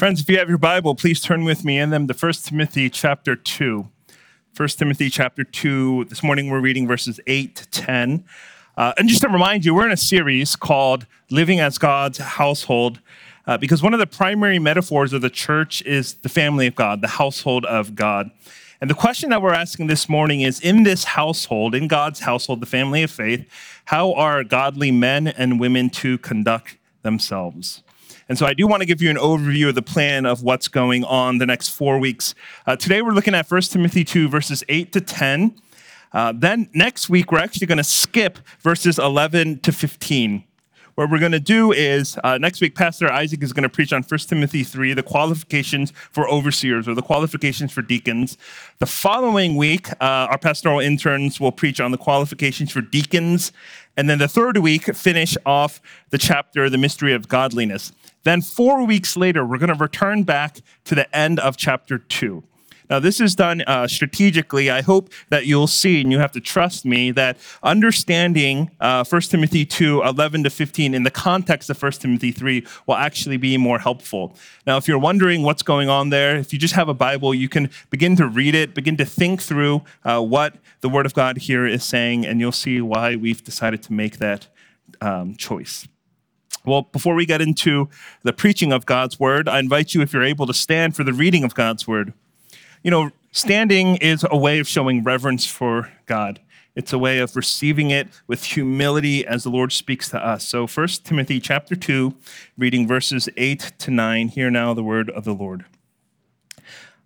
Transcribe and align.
Friends, 0.00 0.22
if 0.22 0.30
you 0.30 0.38
have 0.38 0.48
your 0.48 0.56
Bible, 0.56 0.94
please 0.94 1.20
turn 1.20 1.44
with 1.44 1.62
me 1.62 1.78
in 1.78 1.90
them 1.90 2.08
to 2.08 2.14
1 2.14 2.32
Timothy 2.32 2.88
chapter 2.88 3.36
2. 3.36 3.86
1 4.56 4.68
Timothy 4.70 5.10
chapter 5.10 5.44
2. 5.44 6.06
This 6.06 6.22
morning 6.22 6.48
we're 6.48 6.62
reading 6.62 6.88
verses 6.88 7.20
8 7.26 7.54
to 7.54 7.68
10. 7.68 8.24
Uh, 8.78 8.94
and 8.96 9.10
just 9.10 9.20
to 9.20 9.28
remind 9.28 9.66
you, 9.66 9.74
we're 9.74 9.84
in 9.84 9.92
a 9.92 9.98
series 9.98 10.56
called 10.56 11.04
Living 11.30 11.60
as 11.60 11.76
God's 11.76 12.16
Household, 12.16 13.00
uh, 13.46 13.58
because 13.58 13.82
one 13.82 13.92
of 13.92 14.00
the 14.00 14.06
primary 14.06 14.58
metaphors 14.58 15.12
of 15.12 15.20
the 15.20 15.28
church 15.28 15.82
is 15.82 16.14
the 16.14 16.30
family 16.30 16.66
of 16.66 16.74
God, 16.74 17.02
the 17.02 17.08
household 17.08 17.66
of 17.66 17.94
God. 17.94 18.30
And 18.80 18.88
the 18.88 18.94
question 18.94 19.28
that 19.28 19.42
we're 19.42 19.52
asking 19.52 19.88
this 19.88 20.08
morning 20.08 20.40
is 20.40 20.60
in 20.60 20.82
this 20.84 21.04
household, 21.04 21.74
in 21.74 21.88
God's 21.88 22.20
household, 22.20 22.62
the 22.62 22.66
family 22.66 23.02
of 23.02 23.10
faith, 23.10 23.46
how 23.84 24.14
are 24.14 24.44
godly 24.44 24.92
men 24.92 25.26
and 25.26 25.60
women 25.60 25.90
to 25.90 26.16
conduct 26.16 26.78
themselves? 27.02 27.82
And 28.30 28.38
so 28.38 28.46
I 28.46 28.54
do 28.54 28.68
want 28.68 28.80
to 28.80 28.86
give 28.86 29.02
you 29.02 29.10
an 29.10 29.16
overview 29.16 29.70
of 29.70 29.74
the 29.74 29.82
plan 29.82 30.24
of 30.24 30.44
what's 30.44 30.68
going 30.68 31.02
on 31.02 31.38
the 31.38 31.46
next 31.46 31.70
four 31.70 31.98
weeks. 31.98 32.36
Uh, 32.64 32.76
today 32.76 33.02
we're 33.02 33.10
looking 33.10 33.34
at 33.34 33.50
1 33.50 33.60
Timothy 33.62 34.04
2, 34.04 34.28
verses 34.28 34.62
8 34.68 34.92
to 34.92 35.00
10. 35.00 35.60
Uh, 36.12 36.32
then 36.36 36.70
next 36.72 37.10
week, 37.10 37.32
we're 37.32 37.40
actually 37.40 37.66
going 37.66 37.78
to 37.78 37.84
skip 37.84 38.38
verses 38.60 39.00
11 39.00 39.58
to 39.62 39.72
15. 39.72 40.44
What 40.94 41.10
we're 41.10 41.18
going 41.18 41.32
to 41.32 41.40
do 41.40 41.72
is 41.72 42.18
uh, 42.22 42.38
next 42.38 42.60
week, 42.60 42.74
Pastor 42.74 43.10
Isaac 43.10 43.42
is 43.42 43.52
going 43.52 43.62
to 43.62 43.68
preach 43.68 43.92
on 43.92 44.02
1 44.02 44.18
Timothy 44.20 44.62
3, 44.62 44.92
the 44.92 45.02
qualifications 45.02 45.92
for 46.12 46.28
overseers 46.28 46.86
or 46.86 46.94
the 46.94 47.02
qualifications 47.02 47.72
for 47.72 47.82
deacons. 47.82 48.36
The 48.78 48.86
following 48.86 49.56
week, 49.56 49.90
uh, 49.92 50.28
our 50.30 50.38
pastoral 50.38 50.78
interns 50.78 51.40
will 51.40 51.52
preach 51.52 51.80
on 51.80 51.90
the 51.90 51.98
qualifications 51.98 52.70
for 52.70 52.80
deacons. 52.80 53.50
And 53.96 54.08
then 54.08 54.18
the 54.18 54.28
third 54.28 54.56
week, 54.58 54.94
finish 54.94 55.36
off 55.44 55.80
the 56.10 56.18
chapter, 56.18 56.70
The 56.70 56.78
Mystery 56.78 57.12
of 57.12 57.28
Godliness. 57.28 57.92
Then, 58.22 58.42
four 58.42 58.86
weeks 58.86 59.16
later, 59.16 59.44
we're 59.44 59.58
going 59.58 59.72
to 59.72 59.74
return 59.74 60.22
back 60.22 60.60
to 60.84 60.94
the 60.94 61.14
end 61.16 61.40
of 61.40 61.56
chapter 61.56 61.98
two. 61.98 62.44
Now, 62.90 62.98
this 62.98 63.20
is 63.20 63.36
done 63.36 63.62
uh, 63.62 63.86
strategically. 63.86 64.68
I 64.68 64.82
hope 64.82 65.10
that 65.28 65.46
you'll 65.46 65.68
see, 65.68 66.00
and 66.00 66.10
you 66.10 66.18
have 66.18 66.32
to 66.32 66.40
trust 66.40 66.84
me, 66.84 67.12
that 67.12 67.38
understanding 67.62 68.72
uh, 68.80 69.04
1 69.04 69.22
Timothy 69.22 69.64
2 69.64 70.02
11 70.02 70.42
to 70.42 70.50
15 70.50 70.92
in 70.92 71.04
the 71.04 71.10
context 71.10 71.70
of 71.70 71.80
1 71.80 71.92
Timothy 71.92 72.32
3 72.32 72.66
will 72.86 72.96
actually 72.96 73.36
be 73.36 73.56
more 73.56 73.78
helpful. 73.78 74.36
Now, 74.66 74.76
if 74.76 74.88
you're 74.88 74.98
wondering 74.98 75.42
what's 75.42 75.62
going 75.62 75.88
on 75.88 76.10
there, 76.10 76.36
if 76.36 76.52
you 76.52 76.58
just 76.58 76.74
have 76.74 76.88
a 76.88 76.94
Bible, 76.94 77.32
you 77.32 77.48
can 77.48 77.70
begin 77.90 78.16
to 78.16 78.26
read 78.26 78.56
it, 78.56 78.74
begin 78.74 78.96
to 78.96 79.04
think 79.04 79.40
through 79.40 79.82
uh, 80.04 80.20
what 80.20 80.56
the 80.80 80.88
Word 80.88 81.06
of 81.06 81.14
God 81.14 81.38
here 81.38 81.66
is 81.66 81.84
saying, 81.84 82.26
and 82.26 82.40
you'll 82.40 82.50
see 82.50 82.80
why 82.80 83.14
we've 83.14 83.44
decided 83.44 83.82
to 83.84 83.92
make 83.92 84.18
that 84.18 84.48
um, 85.00 85.36
choice. 85.36 85.86
Well, 86.64 86.82
before 86.82 87.14
we 87.14 87.24
get 87.24 87.40
into 87.40 87.88
the 88.22 88.32
preaching 88.32 88.72
of 88.72 88.84
God's 88.84 89.18
word, 89.18 89.48
I 89.48 89.60
invite 89.60 89.94
you, 89.94 90.02
if 90.02 90.12
you're 90.12 90.24
able, 90.24 90.46
to 90.46 90.52
stand 90.52 90.94
for 90.94 91.04
the 91.04 91.12
reading 91.12 91.44
of 91.44 91.54
God's 91.54 91.88
word. 91.88 92.12
You 92.82 92.90
know, 92.90 93.10
standing 93.32 93.96
is 93.96 94.24
a 94.30 94.36
way 94.36 94.58
of 94.58 94.66
showing 94.66 95.04
reverence 95.04 95.46
for 95.46 95.90
God. 96.06 96.40
It's 96.74 96.92
a 96.92 96.98
way 96.98 97.18
of 97.18 97.36
receiving 97.36 97.90
it 97.90 98.08
with 98.26 98.44
humility 98.44 99.26
as 99.26 99.42
the 99.42 99.50
Lord 99.50 99.72
speaks 99.72 100.08
to 100.10 100.24
us. 100.24 100.48
So 100.48 100.66
1 100.66 100.88
Timothy 101.04 101.40
chapter 101.40 101.76
2, 101.76 102.14
reading 102.56 102.86
verses 102.86 103.28
8 103.36 103.72
to 103.78 103.90
9, 103.90 104.28
hear 104.28 104.50
now 104.50 104.72
the 104.72 104.82
word 104.82 105.10
of 105.10 105.24
the 105.24 105.34
Lord. 105.34 105.66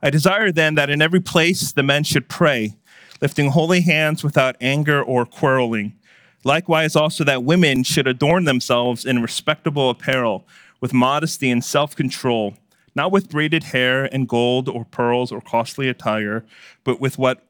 I 0.03 0.11
desire 0.11 0.53
then 0.53 0.75
that 0.77 0.91
in 0.91 1.03
every 1.03 1.21
place 1.21 1.73
the 1.73 1.83
men 1.83 2.05
should 2.05 2.29
pray, 2.29 2.77
lifting 3.21 3.51
holy 3.51 3.81
hands 3.81 4.23
without 4.23 4.57
anger 4.61 5.03
or 5.03 5.27
quarreling 5.27 5.95
Likewise, 6.45 6.95
also 6.95 7.25
that 7.25 7.43
women 7.43 7.83
should 7.83 8.07
adorn 8.07 8.45
themselves 8.45 9.07
in 9.07 9.23
respectable 9.23 9.89
apparel, 9.89 10.47
with 10.81 10.93
modesty 10.93 11.51
and 11.51 11.65
self 11.65 11.97
control, 11.97 12.55
not 12.95 13.13
with 13.13 13.29
braided 13.29 13.65
hair 13.65 14.05
and 14.05 14.29
gold 14.29 14.69
or 14.69 14.85
pearls 14.85 15.33
or 15.33 15.41
costly 15.41 15.89
attire, 15.89 16.45
but 16.85 17.01
with 17.01 17.19
what 17.19 17.47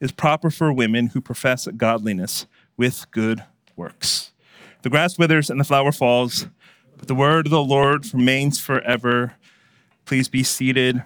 is 0.00 0.12
proper 0.12 0.50
for 0.50 0.72
women 0.72 1.08
who 1.08 1.20
profess 1.20 1.66
godliness 1.76 2.46
with 2.76 3.10
good 3.10 3.44
works. 3.76 4.32
The 4.82 4.90
grass 4.90 5.18
withers 5.18 5.50
and 5.50 5.60
the 5.60 5.64
flower 5.64 5.92
falls, 5.92 6.46
but 6.96 7.08
the 7.08 7.14
word 7.14 7.46
of 7.46 7.50
the 7.50 7.62
Lord 7.62 8.12
remains 8.14 8.60
forever. 8.60 9.34
Please 10.06 10.28
be 10.28 10.42
seated 10.42 11.02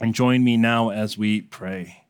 and 0.00 0.14
join 0.14 0.44
me 0.44 0.56
now 0.56 0.90
as 0.90 1.16
we 1.16 1.42
pray. 1.42 2.04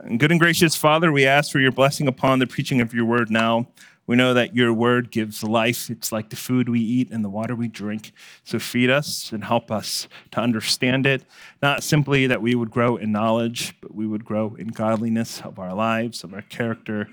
And 0.00 0.20
good 0.20 0.30
and 0.30 0.38
gracious 0.38 0.76
Father, 0.76 1.10
we 1.10 1.26
ask 1.26 1.50
for 1.50 1.58
your 1.58 1.72
blessing 1.72 2.06
upon 2.06 2.38
the 2.38 2.46
preaching 2.46 2.80
of 2.80 2.94
your 2.94 3.06
word 3.06 3.30
now. 3.30 3.66
We 4.06 4.14
know 4.14 4.34
that 4.34 4.54
your 4.54 4.72
word 4.72 5.10
gives 5.10 5.42
life. 5.42 5.90
It's 5.90 6.12
like 6.12 6.30
the 6.30 6.36
food 6.36 6.68
we 6.68 6.80
eat 6.80 7.10
and 7.10 7.24
the 7.24 7.28
water 7.28 7.56
we 7.56 7.68
drink. 7.68 8.12
So 8.44 8.58
feed 8.58 8.88
us 8.88 9.32
and 9.32 9.44
help 9.44 9.70
us 9.70 10.06
to 10.30 10.40
understand 10.40 11.06
it, 11.06 11.24
not 11.60 11.82
simply 11.82 12.26
that 12.28 12.40
we 12.40 12.54
would 12.54 12.70
grow 12.70 12.96
in 12.96 13.10
knowledge, 13.10 13.74
but 13.80 13.94
we 13.94 14.06
would 14.06 14.24
grow 14.24 14.54
in 14.56 14.68
godliness 14.68 15.40
of 15.40 15.58
our 15.58 15.74
lives, 15.74 16.22
of 16.22 16.32
our 16.34 16.42
character, 16.42 17.08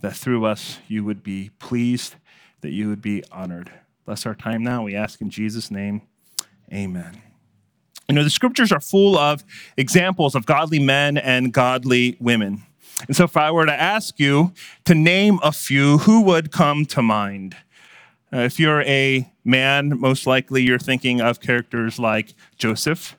that 0.00 0.14
through 0.14 0.44
us 0.44 0.78
you 0.86 1.04
would 1.04 1.22
be 1.22 1.50
pleased, 1.58 2.14
that 2.60 2.70
you 2.70 2.88
would 2.88 3.02
be 3.02 3.24
honored. 3.32 3.72
Bless 4.04 4.24
our 4.24 4.34
time 4.34 4.62
now. 4.62 4.84
We 4.84 4.94
ask 4.94 5.20
in 5.20 5.30
Jesus' 5.30 5.70
name. 5.70 6.02
Amen. 6.72 7.22
You 8.08 8.14
know, 8.14 8.22
the 8.22 8.30
scriptures 8.30 8.70
are 8.70 8.80
full 8.80 9.18
of 9.18 9.42
examples 9.76 10.36
of 10.36 10.46
godly 10.46 10.78
men 10.78 11.16
and 11.18 11.52
godly 11.52 12.16
women. 12.20 12.62
And 13.06 13.14
so, 13.14 13.24
if 13.24 13.36
I 13.36 13.50
were 13.50 13.66
to 13.66 13.80
ask 13.80 14.18
you 14.18 14.52
to 14.84 14.94
name 14.94 15.38
a 15.42 15.52
few, 15.52 15.98
who 15.98 16.22
would 16.22 16.50
come 16.50 16.86
to 16.86 17.02
mind? 17.02 17.56
Uh, 18.32 18.38
if 18.38 18.58
you're 18.58 18.82
a 18.82 19.30
man, 19.44 20.00
most 20.00 20.26
likely 20.26 20.62
you're 20.62 20.78
thinking 20.78 21.20
of 21.20 21.40
characters 21.40 21.98
like 21.98 22.34
Joseph 22.58 23.16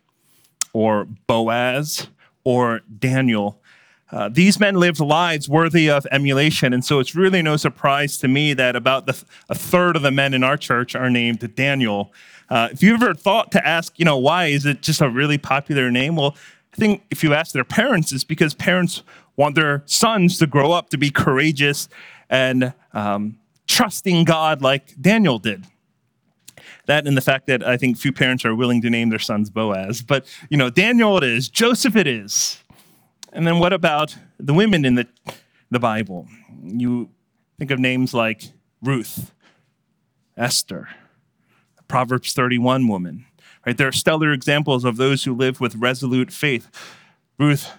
or 0.73 1.05
Boaz 1.27 2.07
or 2.43 2.81
Daniel. 2.99 3.61
Uh, 4.11 4.29
these 4.29 4.59
men 4.59 4.75
lived 4.75 4.99
lives 4.99 5.49
worthy 5.49 5.89
of 5.89 6.07
emulation, 6.11 6.73
and 6.73 6.83
so 6.83 6.99
it's 6.99 7.13
really 7.13 7.41
no 7.41 7.57
surprise 7.57 8.17
to 8.17 8.27
me 8.27 8.53
that 8.53 8.75
about 8.75 9.05
the, 9.05 9.23
a 9.49 9.55
third 9.55 9.95
of 9.95 10.01
the 10.01 10.11
men 10.11 10.33
in 10.33 10.43
our 10.43 10.55
church 10.55 10.95
are 10.95 11.09
named 11.09 11.55
Daniel. 11.55 12.11
Uh, 12.49 12.69
if 12.71 12.81
you 12.81 12.93
ever 12.93 13.13
thought 13.13 13.51
to 13.51 13.67
ask, 13.67 13.99
you 13.99 14.05
know, 14.05 14.17
why 14.17 14.45
is 14.45 14.65
it 14.65 14.81
just 14.81 15.01
a 15.01 15.09
really 15.09 15.37
popular 15.37 15.91
name? 15.91 16.15
Well, 16.15 16.35
I 16.73 16.77
think 16.77 17.03
if 17.09 17.23
you 17.23 17.33
ask 17.33 17.51
their 17.51 17.65
parents, 17.65 18.13
it's 18.13 18.23
because 18.23 18.53
parents 18.53 19.03
want 19.37 19.55
their 19.55 19.83
sons 19.85 20.37
to 20.39 20.47
grow 20.47 20.73
up 20.73 20.89
to 20.89 20.97
be 20.97 21.09
courageous 21.09 21.87
and 22.29 22.73
um, 22.93 23.37
trusting 23.67 24.25
God 24.25 24.61
like 24.61 24.99
Daniel 24.99 25.39
did. 25.39 25.63
That 26.87 27.05
and 27.05 27.15
the 27.15 27.21
fact 27.21 27.47
that 27.47 27.65
I 27.65 27.77
think 27.77 27.97
few 27.97 28.11
parents 28.11 28.43
are 28.45 28.55
willing 28.55 28.81
to 28.81 28.89
name 28.89 29.09
their 29.09 29.19
sons 29.19 29.49
Boaz. 29.49 30.01
But, 30.01 30.25
you 30.49 30.57
know, 30.57 30.69
Daniel 30.69 31.17
it 31.17 31.23
is, 31.23 31.49
Joseph 31.49 31.95
it 31.95 32.07
is. 32.07 32.61
And 33.31 33.45
then 33.45 33.59
what 33.59 33.73
about 33.73 34.15
the 34.39 34.53
women 34.53 34.85
in 34.85 34.95
the, 34.95 35.07
the 35.69 35.79
Bible? 35.79 36.27
You 36.63 37.09
think 37.59 37.71
of 37.71 37.79
names 37.79 38.13
like 38.13 38.51
Ruth, 38.81 39.31
Esther, 40.35 40.89
Proverbs 41.87 42.33
31 42.33 42.87
woman. 42.87 43.25
Right? 43.65 43.77
There 43.77 43.87
are 43.87 43.93
stellar 43.93 44.31
examples 44.31 44.85
of 44.85 44.95
those 44.95 45.25
who 45.25 45.35
live 45.35 45.59
with 45.59 45.75
resolute 45.75 46.31
faith. 46.31 46.69
Ruth 47.37 47.69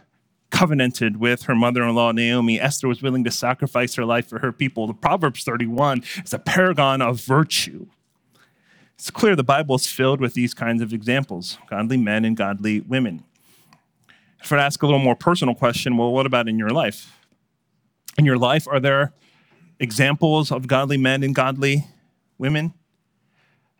covenanted 0.50 1.18
with 1.18 1.42
her 1.42 1.54
mother-in-law 1.54 2.12
Naomi. 2.12 2.60
Esther 2.60 2.88
was 2.88 3.02
willing 3.02 3.24
to 3.24 3.30
sacrifice 3.30 3.94
her 3.94 4.04
life 4.04 4.28
for 4.28 4.38
her 4.40 4.52
people. 4.52 4.86
The 4.86 4.94
Proverbs 4.94 5.44
31 5.44 6.02
is 6.24 6.32
a 6.32 6.38
paragon 6.38 7.02
of 7.02 7.20
virtue. 7.20 7.86
It's 8.94 9.10
clear 9.10 9.36
the 9.36 9.44
Bible 9.44 9.76
is 9.76 9.86
filled 9.86 10.20
with 10.20 10.34
these 10.34 10.54
kinds 10.54 10.82
of 10.82 10.92
examples, 10.92 11.58
godly 11.68 11.96
men 11.96 12.24
and 12.24 12.36
godly 12.36 12.80
women. 12.80 13.24
If 14.42 14.52
I 14.52 14.58
ask 14.58 14.82
a 14.82 14.86
little 14.86 15.00
more 15.00 15.16
personal 15.16 15.54
question, 15.54 15.96
well, 15.96 16.12
what 16.12 16.26
about 16.26 16.48
in 16.48 16.58
your 16.58 16.70
life? 16.70 17.12
In 18.16 18.24
your 18.24 18.38
life, 18.38 18.66
are 18.66 18.80
there 18.80 19.12
examples 19.78 20.50
of 20.50 20.66
godly 20.66 20.96
men 20.96 21.22
and 21.22 21.34
godly 21.34 21.86
women? 22.38 22.74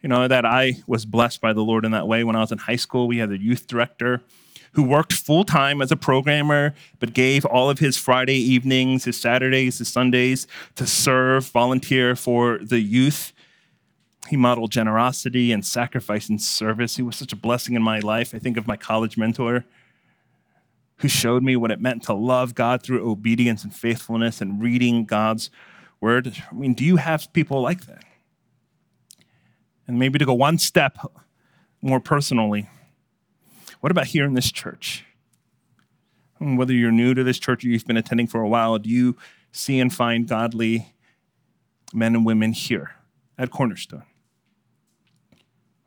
you 0.03 0.09
know, 0.09 0.29
that 0.29 0.45
I 0.45 0.75
was 0.87 1.05
blessed 1.05 1.41
by 1.41 1.53
the 1.53 1.63
Lord 1.63 1.85
in 1.85 1.91
that 1.93 2.07
way. 2.07 2.23
When 2.25 2.37
I 2.37 2.41
was 2.41 2.53
in 2.53 2.59
high 2.59 2.77
school, 2.77 3.09
we 3.09 3.19
had 3.19 3.31
a 3.31 3.39
youth 3.39 3.67
director 3.67 4.23
who 4.79 4.85
worked 4.85 5.13
full 5.13 5.43
time 5.43 5.83
as 5.83 5.91
a 5.91 5.97
programmer, 5.97 6.73
but 7.01 7.13
gave 7.13 7.45
all 7.45 7.69
of 7.69 7.81
his 7.81 7.97
Friday 7.97 8.37
evenings, 8.37 9.07
his 9.07 9.21
Saturdays, 9.21 9.79
his 9.79 9.89
Sundays 9.89 10.47
to 10.77 10.87
serve, 10.87 11.49
volunteer 11.49 12.15
for 12.15 12.61
the 12.63 12.79
youth. 12.79 13.33
He 14.29 14.37
modeled 14.37 14.71
generosity 14.71 15.51
and 15.51 15.67
sacrifice 15.67 16.29
and 16.29 16.41
service. 16.41 16.95
He 16.95 17.03
was 17.03 17.17
such 17.17 17.33
a 17.33 17.37
blessing 17.37 17.75
in 17.75 17.83
my 17.83 17.99
life. 17.99 18.33
I 18.37 18.39
think 18.39 18.57
of 18.57 18.69
my 18.69 18.77
college 18.77 19.17
mentor 19.17 19.65
who 20.99 21.09
showed 21.09 21.43
me 21.43 21.57
what 21.57 21.73
it 21.73 21.81
meant 21.81 22.05
to 22.05 22.13
love 22.13 22.55
God 22.55 22.81
through 22.81 23.11
obedience 23.11 23.65
and 23.65 23.75
faithfulness 23.75 24.41
and 24.41 24.63
reading 24.63 25.05
God's 25.07 25.51
word. 26.01 26.41
I 26.49 26.55
mean, 26.55 26.75
do 26.75 26.85
you 26.85 26.99
have 26.99 27.33
people 27.33 27.61
like 27.61 27.87
that? 27.87 28.05
And 29.89 29.99
maybe 29.99 30.21
to 30.21 30.25
go 30.25 30.35
one 30.35 30.59
step 30.59 30.99
more 31.83 31.99
personally, 31.99 32.69
what 33.81 33.91
about 33.91 34.09
here 34.09 34.25
in 34.25 34.35
this 34.35 34.51
church? 34.51 35.05
Hmm, 36.39 36.57
whether 36.57 36.73
you're 36.73 36.93
new 36.93 37.15
to 37.15 37.25
this 37.25 37.39
church 37.39 37.65
or 37.65 37.69
you've 37.69 37.87
been 37.87 37.97
attending 37.97 38.27
for 38.27 38.41
a 38.41 38.49
while, 38.49 38.79
do 38.79 38.89
you 38.89 39.17
see 39.53 39.81
and 39.81 39.93
find 39.93 40.29
godly 40.29 40.93
men 41.93 42.15
and 42.15 42.25
women 42.25 42.53
here 42.53 42.93
at 43.37 43.51
Cornerstone? 43.51 44.05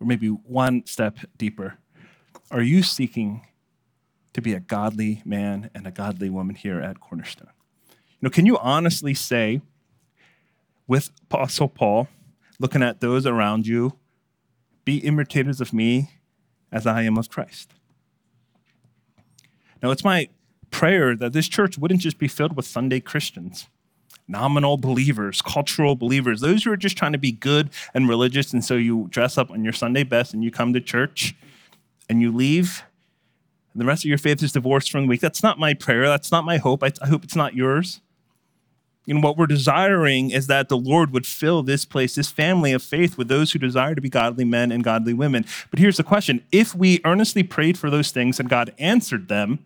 or 0.02 0.08
maybe 0.08 0.28
one 0.28 0.86
step 0.86 1.20
deeper, 1.38 1.78
are 2.50 2.64
you 2.64 2.82
seeking 2.82 3.46
to 4.34 4.42
be 4.42 4.54
a 4.54 4.60
godly 4.60 5.22
man 5.24 5.70
and 5.76 5.86
a 5.86 5.92
godly 5.92 6.30
woman 6.30 6.56
here 6.56 6.82
at 6.82 7.00
Cornerstone? 7.00 7.52
You 7.90 8.24
know, 8.24 8.30
can 8.30 8.46
you 8.48 8.58
honestly 8.58 9.14
say, 9.14 9.62
with 10.88 11.12
Apostle 11.24 11.70
Paul, 11.70 12.08
looking 12.60 12.82
at 12.82 13.00
those 13.00 13.26
around 13.26 13.68
you, 13.68 13.94
be 14.84 14.98
imitators 14.98 15.62
of 15.62 15.72
me 15.72 16.10
as 16.72 16.88
I 16.88 17.04
am 17.04 17.18
of 17.18 17.30
Christ? 17.30 17.74
Now, 19.82 19.92
it's 19.92 20.04
my 20.04 20.30
prayer 20.70 21.16
that 21.16 21.34
this 21.34 21.48
church 21.48 21.78
wouldn't 21.78 22.02
just 22.02 22.18
be 22.18 22.28
filled 22.28 22.56
with 22.56 22.66
Sunday 22.66 23.00
Christians, 23.00 23.68
nominal 24.28 24.78
believers, 24.78 25.42
cultural 25.42 25.96
believers, 25.96 26.42
those 26.42 26.64
who 26.64 26.72
are 26.72 26.78
just 26.78 26.98
trying 26.98 27.12
to 27.12 27.18
be 27.18 27.32
good 27.32 27.70
and 27.94 28.08
religious. 28.08 28.54
And 28.54 28.64
so 28.64 28.76
you 28.76 29.08
dress 29.10 29.38
up 29.38 29.52
on 29.52 29.64
your 29.64 29.74
Sunday 29.74 30.04
best 30.04 30.34
and 30.34 30.44
you 30.44 30.52
come 30.52 30.74
to 30.74 30.82
church 30.82 31.36
and 32.10 32.22
you 32.22 32.32
leave, 32.32 32.84
and 33.74 33.82
the 33.82 33.86
rest 33.86 34.04
of 34.04 34.10
your 34.10 34.18
faith 34.18 34.44
is 34.44 34.52
divorced 34.52 34.92
from 34.92 35.04
the 35.04 35.08
week. 35.08 35.22
That's 35.22 35.44
not 35.44 35.58
my 35.58 35.74
prayer. 35.74 36.08
That's 36.08 36.32
not 36.32 36.44
my 36.44 36.58
hope. 36.58 36.84
I, 36.84 36.92
I 37.02 37.08
hope 37.08 37.24
it's 37.24 37.36
not 37.36 37.56
yours. 37.56 38.02
And 39.08 39.24
what 39.24 39.38
we're 39.38 39.48
desiring 39.48 40.30
is 40.30 40.48
that 40.48 40.70
the 40.70 40.78
Lord 40.78 41.12
would 41.12 41.26
fill 41.26 41.64
this 41.64 41.86
place, 41.86 42.16
this 42.16 42.30
family 42.30 42.72
of 42.72 42.84
faith, 42.84 43.18
with 43.18 43.30
those 43.30 43.52
who 43.52 43.60
desire 43.60 43.96
to 43.96 44.02
be 44.02 44.10
godly 44.10 44.46
men 44.46 44.72
and 44.72 44.84
godly 44.84 45.14
women. 45.14 45.46
But 45.70 45.80
here's 45.80 45.98
the 45.98 46.04
question 46.04 46.44
if 46.52 46.76
we 46.76 47.02
earnestly 47.04 47.44
prayed 47.44 47.78
for 47.78 47.90
those 47.90 48.12
things 48.12 48.40
and 48.40 48.50
God 48.50 48.74
answered 48.78 49.28
them, 49.28 49.60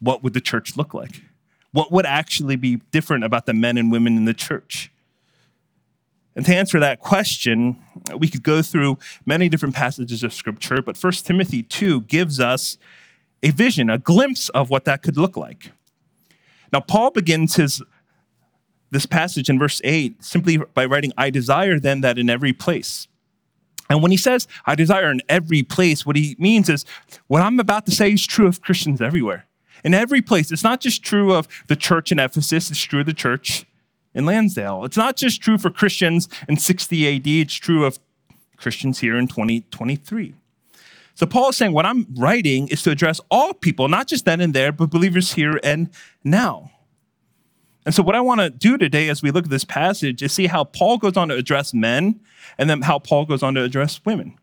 what 0.00 0.22
would 0.22 0.32
the 0.32 0.40
church 0.40 0.76
look 0.76 0.92
like? 0.94 1.22
What 1.72 1.92
would 1.92 2.06
actually 2.06 2.56
be 2.56 2.76
different 2.90 3.24
about 3.24 3.46
the 3.46 3.54
men 3.54 3.78
and 3.78 3.92
women 3.92 4.16
in 4.16 4.24
the 4.24 4.34
church? 4.34 4.90
And 6.34 6.44
to 6.46 6.54
answer 6.54 6.80
that 6.80 7.00
question, 7.00 7.82
we 8.16 8.28
could 8.28 8.42
go 8.42 8.62
through 8.62 8.98
many 9.26 9.48
different 9.48 9.74
passages 9.74 10.22
of 10.22 10.32
scripture, 10.32 10.80
but 10.80 10.96
1 10.96 11.12
Timothy 11.12 11.62
2 11.62 12.02
gives 12.02 12.40
us 12.40 12.78
a 13.42 13.50
vision, 13.50 13.90
a 13.90 13.98
glimpse 13.98 14.48
of 14.50 14.70
what 14.70 14.84
that 14.84 15.02
could 15.02 15.16
look 15.16 15.36
like. 15.36 15.72
Now, 16.72 16.80
Paul 16.80 17.10
begins 17.10 17.56
his 17.56 17.82
this 18.92 19.06
passage 19.06 19.48
in 19.48 19.56
verse 19.56 19.80
8 19.84 20.22
simply 20.24 20.56
by 20.56 20.84
writing, 20.84 21.12
I 21.16 21.30
desire 21.30 21.78
then 21.78 22.00
that 22.00 22.18
in 22.18 22.28
every 22.28 22.52
place. 22.52 23.06
And 23.88 24.02
when 24.02 24.10
he 24.10 24.16
says, 24.16 24.48
I 24.66 24.74
desire 24.74 25.10
in 25.12 25.22
every 25.28 25.62
place, 25.62 26.04
what 26.04 26.16
he 26.16 26.34
means 26.40 26.68
is 26.68 26.84
what 27.28 27.40
I'm 27.42 27.60
about 27.60 27.86
to 27.86 27.92
say 27.92 28.12
is 28.12 28.26
true 28.26 28.48
of 28.48 28.60
Christians 28.62 29.00
everywhere 29.00 29.46
in 29.84 29.94
every 29.94 30.22
place. 30.22 30.50
It's 30.52 30.64
not 30.64 30.80
just 30.80 31.02
true 31.02 31.32
of 31.32 31.48
the 31.68 31.76
church 31.76 32.12
in 32.12 32.18
Ephesus, 32.18 32.70
it's 32.70 32.80
true 32.80 33.00
of 33.00 33.06
the 33.06 33.14
church 33.14 33.66
in 34.14 34.26
Lansdale. 34.26 34.84
It's 34.84 34.96
not 34.96 35.16
just 35.16 35.40
true 35.40 35.58
for 35.58 35.70
Christians 35.70 36.28
in 36.48 36.56
60 36.56 37.16
AD, 37.16 37.26
it's 37.26 37.54
true 37.54 37.84
of 37.84 37.98
Christians 38.56 39.00
here 39.00 39.16
in 39.16 39.26
2023. 39.26 40.34
So 41.14 41.26
Paul 41.26 41.50
is 41.50 41.56
saying 41.56 41.72
what 41.72 41.86
I'm 41.86 42.06
writing 42.16 42.68
is 42.68 42.82
to 42.84 42.90
address 42.90 43.20
all 43.30 43.52
people, 43.52 43.88
not 43.88 44.06
just 44.06 44.24
then 44.24 44.40
and 44.40 44.54
there, 44.54 44.72
but 44.72 44.90
believers 44.90 45.32
here 45.32 45.60
and 45.62 45.90
now. 46.24 46.70
And 47.86 47.94
so, 47.94 48.02
what 48.02 48.14
I 48.14 48.20
want 48.20 48.40
to 48.40 48.50
do 48.50 48.76
today 48.76 49.08
as 49.08 49.22
we 49.22 49.30
look 49.30 49.44
at 49.44 49.50
this 49.50 49.64
passage 49.64 50.22
is 50.22 50.32
see 50.32 50.46
how 50.46 50.64
Paul 50.64 50.98
goes 50.98 51.16
on 51.16 51.28
to 51.28 51.34
address 51.34 51.72
men 51.72 52.20
and 52.58 52.68
then 52.68 52.82
how 52.82 52.98
Paul 52.98 53.24
goes 53.24 53.42
on 53.42 53.54
to 53.54 53.62
address 53.62 54.00
women. 54.04 54.38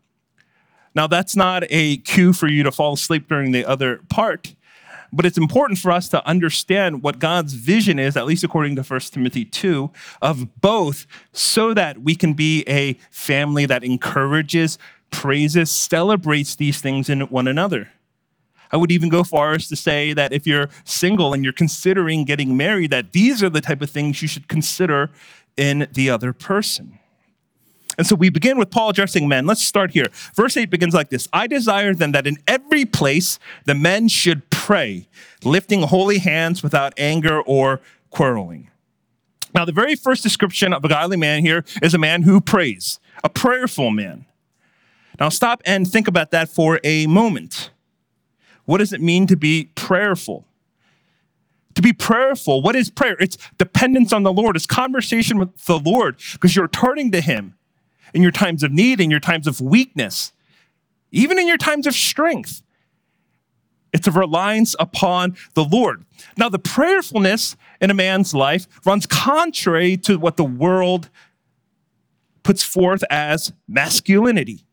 Now, 0.94 1.06
that's 1.06 1.36
not 1.36 1.62
a 1.70 1.98
cue 1.98 2.32
for 2.32 2.48
you 2.48 2.62
to 2.64 2.72
fall 2.72 2.94
asleep 2.94 3.28
during 3.28 3.52
the 3.52 3.64
other 3.64 4.00
part, 4.08 4.54
but 5.12 5.26
it's 5.26 5.38
important 5.38 5.78
for 5.78 5.90
us 5.90 6.08
to 6.10 6.26
understand 6.26 7.02
what 7.02 7.18
God's 7.18 7.54
vision 7.54 7.98
is, 7.98 8.16
at 8.16 8.26
least 8.26 8.44
according 8.44 8.76
to 8.76 8.82
1 8.82 9.00
Timothy 9.00 9.44
2, 9.44 9.90
of 10.22 10.60
both, 10.60 11.06
so 11.32 11.74
that 11.74 12.02
we 12.02 12.14
can 12.14 12.34
be 12.34 12.64
a 12.68 12.94
family 13.10 13.66
that 13.66 13.84
encourages, 13.84 14.78
praises, 15.10 15.70
celebrates 15.70 16.56
these 16.56 16.80
things 16.80 17.08
in 17.08 17.22
one 17.22 17.48
another. 17.48 17.90
I 18.70 18.76
would 18.76 18.92
even 18.92 19.08
go 19.08 19.24
far 19.24 19.54
as 19.54 19.68
to 19.68 19.76
say 19.76 20.12
that 20.12 20.32
if 20.32 20.46
you're 20.46 20.68
single 20.84 21.32
and 21.32 21.42
you're 21.42 21.52
considering 21.52 22.24
getting 22.24 22.56
married, 22.56 22.90
that 22.90 23.12
these 23.12 23.42
are 23.42 23.48
the 23.48 23.62
type 23.62 23.80
of 23.80 23.90
things 23.90 24.20
you 24.20 24.28
should 24.28 24.48
consider 24.48 25.10
in 25.56 25.88
the 25.92 26.10
other 26.10 26.32
person. 26.32 26.97
And 27.98 28.06
so 28.06 28.14
we 28.14 28.30
begin 28.30 28.58
with 28.58 28.70
Paul 28.70 28.90
addressing 28.90 29.28
men. 29.28 29.44
Let's 29.44 29.62
start 29.62 29.90
here. 29.90 30.06
Verse 30.34 30.56
8 30.56 30.70
begins 30.70 30.94
like 30.94 31.10
this 31.10 31.28
I 31.32 31.48
desire 31.48 31.92
then 31.92 32.12
that 32.12 32.26
in 32.26 32.38
every 32.46 32.84
place 32.84 33.40
the 33.64 33.74
men 33.74 34.06
should 34.06 34.48
pray, 34.50 35.08
lifting 35.44 35.82
holy 35.82 36.18
hands 36.18 36.62
without 36.62 36.94
anger 36.96 37.42
or 37.42 37.80
quarreling. 38.10 38.70
Now, 39.54 39.64
the 39.64 39.72
very 39.72 39.96
first 39.96 40.22
description 40.22 40.72
of 40.72 40.84
a 40.84 40.88
godly 40.88 41.16
man 41.16 41.42
here 41.42 41.64
is 41.82 41.92
a 41.92 41.98
man 41.98 42.22
who 42.22 42.40
prays, 42.40 43.00
a 43.24 43.28
prayerful 43.28 43.90
man. 43.90 44.26
Now, 45.18 45.30
stop 45.30 45.60
and 45.64 45.90
think 45.90 46.06
about 46.06 46.30
that 46.30 46.48
for 46.48 46.78
a 46.84 47.06
moment. 47.06 47.70
What 48.66 48.78
does 48.78 48.92
it 48.92 49.00
mean 49.00 49.26
to 49.26 49.36
be 49.36 49.70
prayerful? 49.74 50.44
To 51.74 51.82
be 51.82 51.92
prayerful, 51.92 52.60
what 52.62 52.76
is 52.76 52.90
prayer? 52.90 53.16
It's 53.18 53.38
dependence 53.56 54.12
on 54.12 54.22
the 54.22 54.32
Lord, 54.32 54.54
it's 54.54 54.66
conversation 54.66 55.38
with 55.38 55.64
the 55.64 55.78
Lord 55.78 56.20
because 56.32 56.54
you're 56.54 56.68
turning 56.68 57.10
to 57.12 57.20
Him 57.20 57.54
in 58.14 58.22
your 58.22 58.30
times 58.30 58.62
of 58.62 58.72
need, 58.72 59.00
in 59.00 59.10
your 59.10 59.20
times 59.20 59.46
of 59.46 59.60
weakness, 59.60 60.32
even 61.10 61.38
in 61.38 61.46
your 61.46 61.56
times 61.56 61.86
of 61.86 61.94
strength. 61.94 62.62
It's 63.92 64.06
a 64.06 64.12
reliance 64.12 64.76
upon 64.78 65.36
the 65.54 65.64
Lord. 65.64 66.04
Now, 66.36 66.48
the 66.48 66.58
prayerfulness 66.58 67.56
in 67.80 67.90
a 67.90 67.94
man's 67.94 68.34
life 68.34 68.66
runs 68.84 69.06
contrary 69.06 69.96
to 69.98 70.18
what 70.18 70.36
the 70.36 70.44
world 70.44 71.08
puts 72.42 72.62
forth 72.62 73.02
as 73.10 73.52
masculinity. 73.66 74.64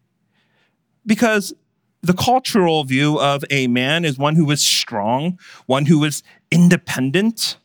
Because 1.05 1.53
the 2.01 2.13
cultural 2.13 2.83
view 2.83 3.19
of 3.19 3.43
a 3.49 3.67
man 3.67 4.05
is 4.05 4.17
one 4.17 4.35
who 4.35 4.49
is 4.51 4.61
strong, 4.61 5.39
one 5.65 5.85
who 5.85 6.03
is 6.03 6.23
independent. 6.51 7.57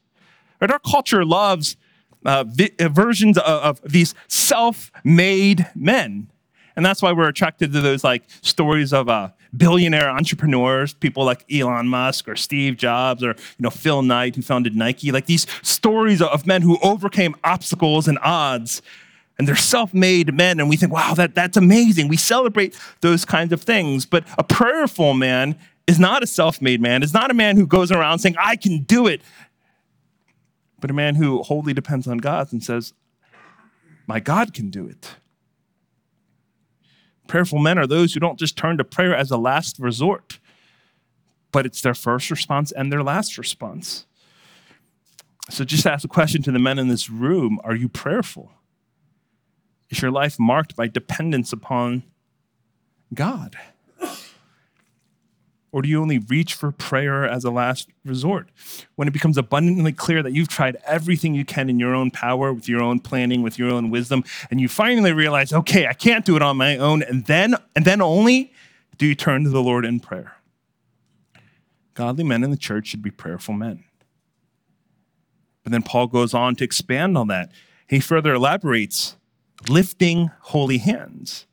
Right? 0.61 0.71
Our 0.71 0.79
culture 0.79 1.25
loves 1.25 1.77
uh, 2.25 2.45
vi- 2.45 2.73
uh, 2.79 2.89
versions 2.89 3.39
of, 3.39 3.45
of 3.45 3.81
these 3.83 4.15
self-made 4.29 5.67
men. 5.75 6.29
And 6.77 6.87
that's 6.87 7.03
why 7.03 7.13
we're 7.13 7.29
attracted 7.29 7.73
to 7.73 7.81
those 7.81 8.05
like 8.05 8.23
stories 8.43 8.93
of 8.93 9.09
uh, 9.09 9.31
billionaire 9.57 10.09
entrepreneurs, 10.09 10.95
people 10.95 11.25
like 11.25 11.45
Elon 11.53 11.89
Musk 11.89 12.29
or 12.29 12.37
Steve 12.37 12.77
Jobs 12.77 13.23
or 13.23 13.31
you 13.31 13.63
know 13.63 13.71
Phil 13.71 14.03
Knight 14.03 14.37
who 14.37 14.43
founded 14.43 14.77
Nike. 14.77 15.13
Like 15.13 15.27
these 15.27 15.47
stories 15.63 16.23
of 16.23 16.47
men 16.47 16.63
who 16.63 16.79
overcame 16.83 17.35
obstacles 17.45 18.09
and 18.09 18.19
odds, 18.23 18.83
and 19.39 19.49
they're 19.49 19.57
self-made 19.57 20.33
men. 20.35 20.61
And 20.61 20.69
we 20.69 20.77
think, 20.77 20.93
wow, 20.93 21.15
that, 21.15 21.35
that's 21.35 21.57
amazing. 21.57 22.09
We 22.09 22.17
celebrate 22.17 22.79
those 23.01 23.25
kinds 23.25 23.53
of 23.53 23.63
things. 23.63 24.07
But 24.07 24.25
a 24.39 24.45
prayerful 24.45 25.15
man 25.15 25.59
is 25.87 25.99
not 25.99 26.23
a 26.23 26.27
self-made 26.27 26.81
man. 26.81 27.03
Is 27.03 27.13
not 27.13 27.31
a 27.31 27.35
man 27.35 27.57
who 27.57 27.67
goes 27.67 27.91
around 27.91 28.21
saying, 28.21 28.37
"I 28.39 28.57
can 28.57 28.85
do 28.85 29.07
it." 29.07 29.23
But 30.81 30.91
a 30.91 30.95
man 30.95 31.17
who 31.17 31.43
wholly 31.43 31.75
depends 31.75 32.07
on 32.07 32.19
God 32.19 32.53
and 32.53 32.63
says, 32.63 32.93
My 34.07 34.21
God 34.21 34.55
can 34.55 34.71
do 34.71 34.87
it. 34.87 35.17
Prayerful 37.27 37.59
men 37.61 37.79
are 37.79 37.87
those 37.87 38.15
who 38.15 38.21
don't 38.21 38.39
just 38.39 38.57
turn 38.57 38.77
to 38.79 38.85
prayer 38.85 39.15
as 39.15 39.31
a 39.31 39.37
last 39.37 39.79
resort, 39.79 40.41
but 41.53 41.65
it's 41.65 41.81
their 41.81 41.95
first 41.95 42.31
response 42.31 42.73
and 42.73 42.93
their 42.93 43.05
last 43.05 43.39
response. 43.39 44.07
So 45.49 45.65
just 45.65 45.87
ask 45.87 46.05
a 46.05 46.09
question 46.09 46.43
to 46.43 46.53
the 46.53 46.59
men 46.59 46.79
in 46.79 46.89
this 46.89 47.11
room 47.11 47.61
Are 47.65 47.75
you 47.75 47.89
prayerful? 47.89 48.53
Is 49.91 50.03
your 50.03 50.11
life 50.11 50.39
marked 50.39 50.77
by 50.77 50.87
dependence 50.87 51.53
upon 51.53 52.05
God? 53.13 53.57
Or 55.73 55.83
do 55.83 55.89
you 55.89 56.01
only 56.01 56.19
reach 56.19 56.55
for 56.55 56.73
prayer 56.73 57.25
as 57.25 57.45
a 57.45 57.51
last 57.51 57.89
resort? 58.05 58.49
When 58.97 59.07
it 59.07 59.13
becomes 59.13 59.39
abundantly 59.39 59.93
clear 59.93 60.23
that 60.23 60.33
you've 60.33 60.49
tried 60.49 60.77
everything 60.85 61.35
you 61.35 61.45
can 61.45 61.71
in 61.71 61.79
your 61.79 61.95
own 61.95 62.11
power, 62.11 62.53
with 62.53 62.69
your 62.69 62.83
own 62.83 62.99
planning, 62.99 63.43
with 63.43 63.59
your 63.59 63.71
own 63.71 63.91
wisdom, 63.91 64.25
and 64.51 64.61
you 64.61 64.69
finally 64.69 65.13
realize, 65.13 65.53
okay, 65.53 65.87
I 65.87 65.93
can't 65.93 66.25
do 66.25 66.35
it 66.37 66.43
on 66.43 66.57
my 66.57 66.77
own, 66.77 67.03
and 67.03 67.25
then 67.27 67.55
and 67.77 67.85
then 67.85 68.03
only 68.03 68.53
do 68.99 69.07
you 69.07 69.15
turn 69.15 69.45
to 69.45 69.51
the 69.51 69.63
Lord 69.63 69.85
in 69.85 70.01
prayer. 70.01 70.35
Godly 71.95 72.25
men 72.25 72.43
in 72.43 72.51
the 72.51 72.57
church 72.57 72.89
should 72.89 73.03
be 73.03 73.11
prayerful 73.11 73.55
men. 73.55 73.85
But 75.63 75.73
then 75.73 75.83
Paul 75.83 76.07
goes 76.07 76.35
on 76.35 76.57
to 76.57 76.65
expand 76.65 77.17
on 77.17 77.29
that. 77.29 77.53
He 77.87 78.01
further 78.01 78.35
elaborates 78.35 79.17
lifting 79.69 80.31
holy 80.41 80.79
hands. 80.79 81.47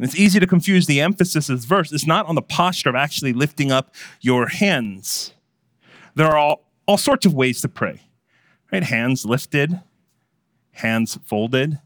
And 0.00 0.08
it's 0.08 0.16
easy 0.16 0.40
to 0.40 0.46
confuse 0.46 0.86
the 0.86 1.02
emphasis 1.02 1.50
of 1.50 1.58
this 1.58 1.66
verse. 1.66 1.92
It's 1.92 2.06
not 2.06 2.24
on 2.24 2.34
the 2.34 2.40
posture 2.40 2.88
of 2.88 2.94
actually 2.94 3.34
lifting 3.34 3.70
up 3.70 3.94
your 4.22 4.46
hands. 4.46 5.34
There 6.14 6.26
are 6.26 6.38
all, 6.38 6.64
all 6.86 6.96
sorts 6.96 7.26
of 7.26 7.34
ways 7.34 7.60
to 7.60 7.68
pray, 7.68 8.00
right? 8.72 8.82
Hands 8.82 9.22
lifted, 9.26 9.78
hands 10.70 11.18
folded, 11.26 11.80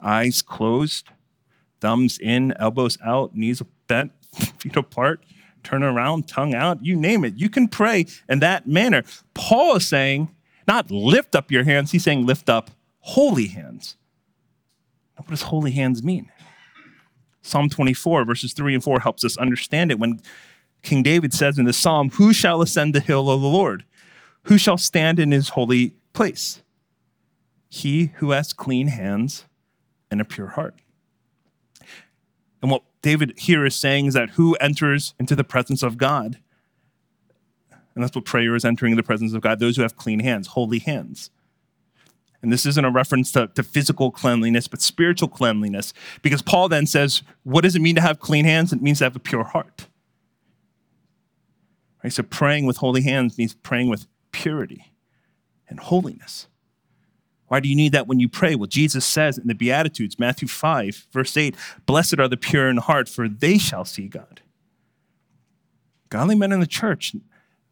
eyes 0.00 0.40
closed, 0.40 1.08
thumbs 1.80 2.16
in, 2.16 2.52
elbows 2.60 2.96
out, 3.04 3.34
knees 3.34 3.60
bent, 3.88 4.12
feet 4.58 4.76
apart, 4.76 5.24
turn 5.64 5.82
around, 5.82 6.28
tongue 6.28 6.54
out, 6.54 6.86
you 6.86 6.94
name 6.94 7.24
it. 7.24 7.34
You 7.34 7.50
can 7.50 7.66
pray 7.66 8.06
in 8.28 8.38
that 8.38 8.68
manner. 8.68 9.02
Paul 9.34 9.74
is 9.74 9.88
saying, 9.88 10.32
not 10.68 10.92
lift 10.92 11.34
up 11.34 11.50
your 11.50 11.64
hands, 11.64 11.90
he's 11.90 12.04
saying 12.04 12.24
lift 12.24 12.48
up 12.48 12.70
holy 13.00 13.48
hands. 13.48 13.96
What 15.16 15.26
does 15.28 15.42
holy 15.42 15.72
hands 15.72 16.04
mean? 16.04 16.30
Psalm 17.42 17.68
24, 17.68 18.24
verses 18.24 18.52
3 18.52 18.74
and 18.74 18.84
4 18.84 19.00
helps 19.00 19.24
us 19.24 19.36
understand 19.36 19.90
it 19.90 19.98
when 19.98 20.20
King 20.82 21.02
David 21.02 21.32
says 21.32 21.58
in 21.58 21.64
the 21.64 21.72
psalm, 21.72 22.10
Who 22.10 22.32
shall 22.32 22.62
ascend 22.62 22.94
the 22.94 23.00
hill 23.00 23.30
of 23.30 23.40
the 23.40 23.48
Lord? 23.48 23.84
Who 24.44 24.58
shall 24.58 24.78
stand 24.78 25.18
in 25.18 25.32
his 25.32 25.50
holy 25.50 25.94
place? 26.12 26.62
He 27.68 28.12
who 28.16 28.30
has 28.30 28.52
clean 28.52 28.88
hands 28.88 29.44
and 30.10 30.20
a 30.20 30.24
pure 30.24 30.48
heart. 30.48 30.76
And 32.60 32.70
what 32.70 32.82
David 33.00 33.34
here 33.38 33.64
is 33.64 33.74
saying 33.74 34.06
is 34.06 34.14
that 34.14 34.30
who 34.30 34.54
enters 34.56 35.14
into 35.18 35.34
the 35.34 35.44
presence 35.44 35.82
of 35.82 35.96
God? 35.96 36.38
And 37.94 38.02
that's 38.02 38.14
what 38.14 38.24
prayer 38.24 38.54
is 38.54 38.64
entering 38.64 38.96
the 38.96 39.02
presence 39.02 39.34
of 39.34 39.42
God, 39.42 39.58
those 39.58 39.76
who 39.76 39.82
have 39.82 39.96
clean 39.96 40.20
hands, 40.20 40.48
holy 40.48 40.78
hands. 40.78 41.30
And 42.42 42.52
this 42.52 42.66
isn't 42.66 42.84
a 42.84 42.90
reference 42.90 43.30
to, 43.32 43.46
to, 43.54 43.62
physical 43.62 44.10
cleanliness, 44.10 44.66
but 44.66 44.82
spiritual 44.82 45.28
cleanliness. 45.28 45.94
Because 46.22 46.42
Paul 46.42 46.68
then 46.68 46.86
says, 46.86 47.22
what 47.44 47.62
does 47.62 47.76
it 47.76 47.80
mean 47.80 47.94
to 47.94 48.00
have 48.00 48.18
clean 48.18 48.44
hands? 48.44 48.72
It 48.72 48.82
means 48.82 48.98
to 48.98 49.04
have 49.04 49.14
a 49.14 49.20
pure 49.20 49.44
heart. 49.44 49.86
Right? 52.02 52.12
So 52.12 52.24
praying 52.24 52.66
with 52.66 52.78
holy 52.78 53.02
hands 53.02 53.38
means 53.38 53.54
praying 53.54 53.88
with 53.88 54.06
purity 54.32 54.92
and 55.68 55.78
holiness. 55.78 56.48
Why 57.46 57.60
do 57.60 57.68
you 57.68 57.76
need 57.76 57.92
that 57.92 58.08
when 58.08 58.18
you 58.18 58.28
pray? 58.28 58.54
Well, 58.54 58.66
Jesus 58.66 59.04
says 59.04 59.38
in 59.38 59.46
the 59.46 59.54
Beatitudes, 59.54 60.18
Matthew 60.18 60.48
5, 60.48 61.06
verse 61.12 61.36
8, 61.36 61.54
Blessed 61.86 62.18
are 62.18 62.28
the 62.28 62.36
pure 62.36 62.68
in 62.68 62.78
heart, 62.78 63.08
for 63.08 63.28
they 63.28 63.58
shall 63.58 63.84
see 63.84 64.08
God. 64.08 64.40
Godly 66.08 66.34
men 66.34 66.50
in 66.50 66.60
the 66.60 66.66
church 66.66 67.14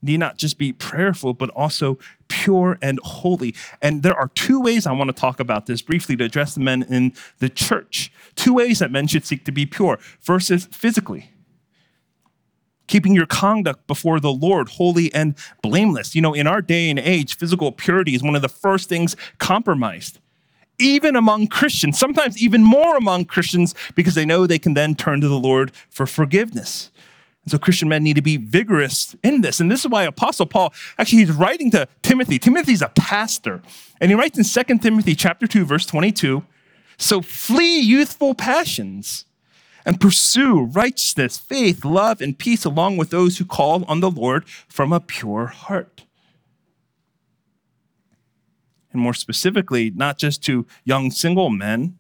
need 0.03 0.19
not 0.19 0.37
just 0.37 0.59
be 0.59 0.73
prayerful, 0.73 1.35
but 1.35 1.51
also 1.51 1.99
pure 2.29 2.79
and 2.81 2.99
holy. 3.03 3.55
And 3.83 4.03
there 4.03 4.15
are 4.15 4.29
two 4.29 4.61
ways 4.61 4.87
I 4.87 4.93
want 4.93 5.09
to 5.09 5.13
talk 5.19 5.41
about 5.41 5.67
this 5.67 5.83
briefly 5.83 6.17
to 6.17 6.25
address 6.25 6.55
the 6.55 6.61
men 6.61 6.83
in 6.85 7.13
the 7.39 7.49
church. 7.49 8.13
Two 8.35 8.55
ways 8.55 8.79
that 8.79 8.91
men 8.91 9.07
should 9.07 9.25
seek 9.25 9.45
to 9.45 9.53
be 9.53 9.67
pure. 9.67 9.99
First 10.21 10.51
is 10.51 10.67
physically. 10.67 11.31
Keeping 12.87 13.15
your 13.15 13.27
conduct 13.27 13.87
before 13.87 14.19
the 14.19 14.33
Lord 14.33 14.71
holy 14.71 15.13
and 15.15 15.37
blameless. 15.63 16.15
You 16.15 16.23
know, 16.23 16.35
in 16.35 16.47
our 16.47 16.61
day 16.61 16.91
and 16.91 16.99
age, 16.99 17.37
physical 17.37 17.71
purity 17.71 18.15
is 18.15 18.23
one 18.23 18.35
of 18.35 18.43
the 18.43 18.49
first 18.49 18.89
things 18.89 19.15
compromised 19.39 20.19
even 20.81 21.15
among 21.15 21.47
Christians, 21.47 21.99
sometimes 21.99 22.43
even 22.43 22.65
more 22.65 22.97
among 22.97 23.27
Christians, 23.27 23.75
because 23.95 24.15
they 24.15 24.25
know 24.25 24.47
they 24.47 24.59
can 24.59 24.75
then 24.75 24.95
turn 24.95 25.21
to 25.21 25.29
the 25.29 25.39
Lord 25.39 25.73
for 25.91 26.07
forgiveness. 26.07 26.91
So 27.51 27.59
Christian 27.59 27.89
men 27.89 28.05
need 28.05 28.15
to 28.15 28.23
be 28.23 28.37
vigorous 28.37 29.17
in 29.25 29.41
this. 29.41 29.59
And 29.59 29.71
this 29.71 29.81
is 29.81 29.91
why 29.91 30.05
Apostle 30.05 30.47
Paul, 30.47 30.73
actually, 30.99 31.19
he's 31.19 31.33
writing 31.33 31.71
to 31.73 31.89
Timothy. 32.01 32.39
Timothy's 32.39 32.81
a 32.81 32.91
pastor. 32.91 33.61
And 34.01 34.11
he 34.11 34.15
writes 34.15 34.39
in 34.39 34.65
2 34.65 34.79
Timothy 34.79 35.17
chapter 35.17 35.49
2, 35.49 35.65
verse 35.65 35.85
22, 35.85 36.45
so 36.97 37.21
flee 37.21 37.81
youthful 37.81 38.35
passions 38.35 39.25
and 39.85 40.01
pursue 40.01 40.65
righteousness, 40.65 41.39
faith, 41.39 41.85
love, 41.85 42.21
and 42.21 42.39
peace 42.39 42.65
along 42.65 42.99
with 42.99 43.11
those 43.11 43.39
who 43.39 43.45
call 43.45 43.85
on 43.85 43.99
the 43.99 44.11
Lord 44.11 44.49
from 44.69 44.93
a 44.93 45.01
pure 45.01 45.47
heart. 45.47 46.05
And 48.93 49.03
more 49.03 49.15
specifically, 49.15 49.91
not 49.91 50.19
just 50.19 50.43
to 50.45 50.67
young 50.85 51.11
single 51.11 51.51
men, 51.51 51.99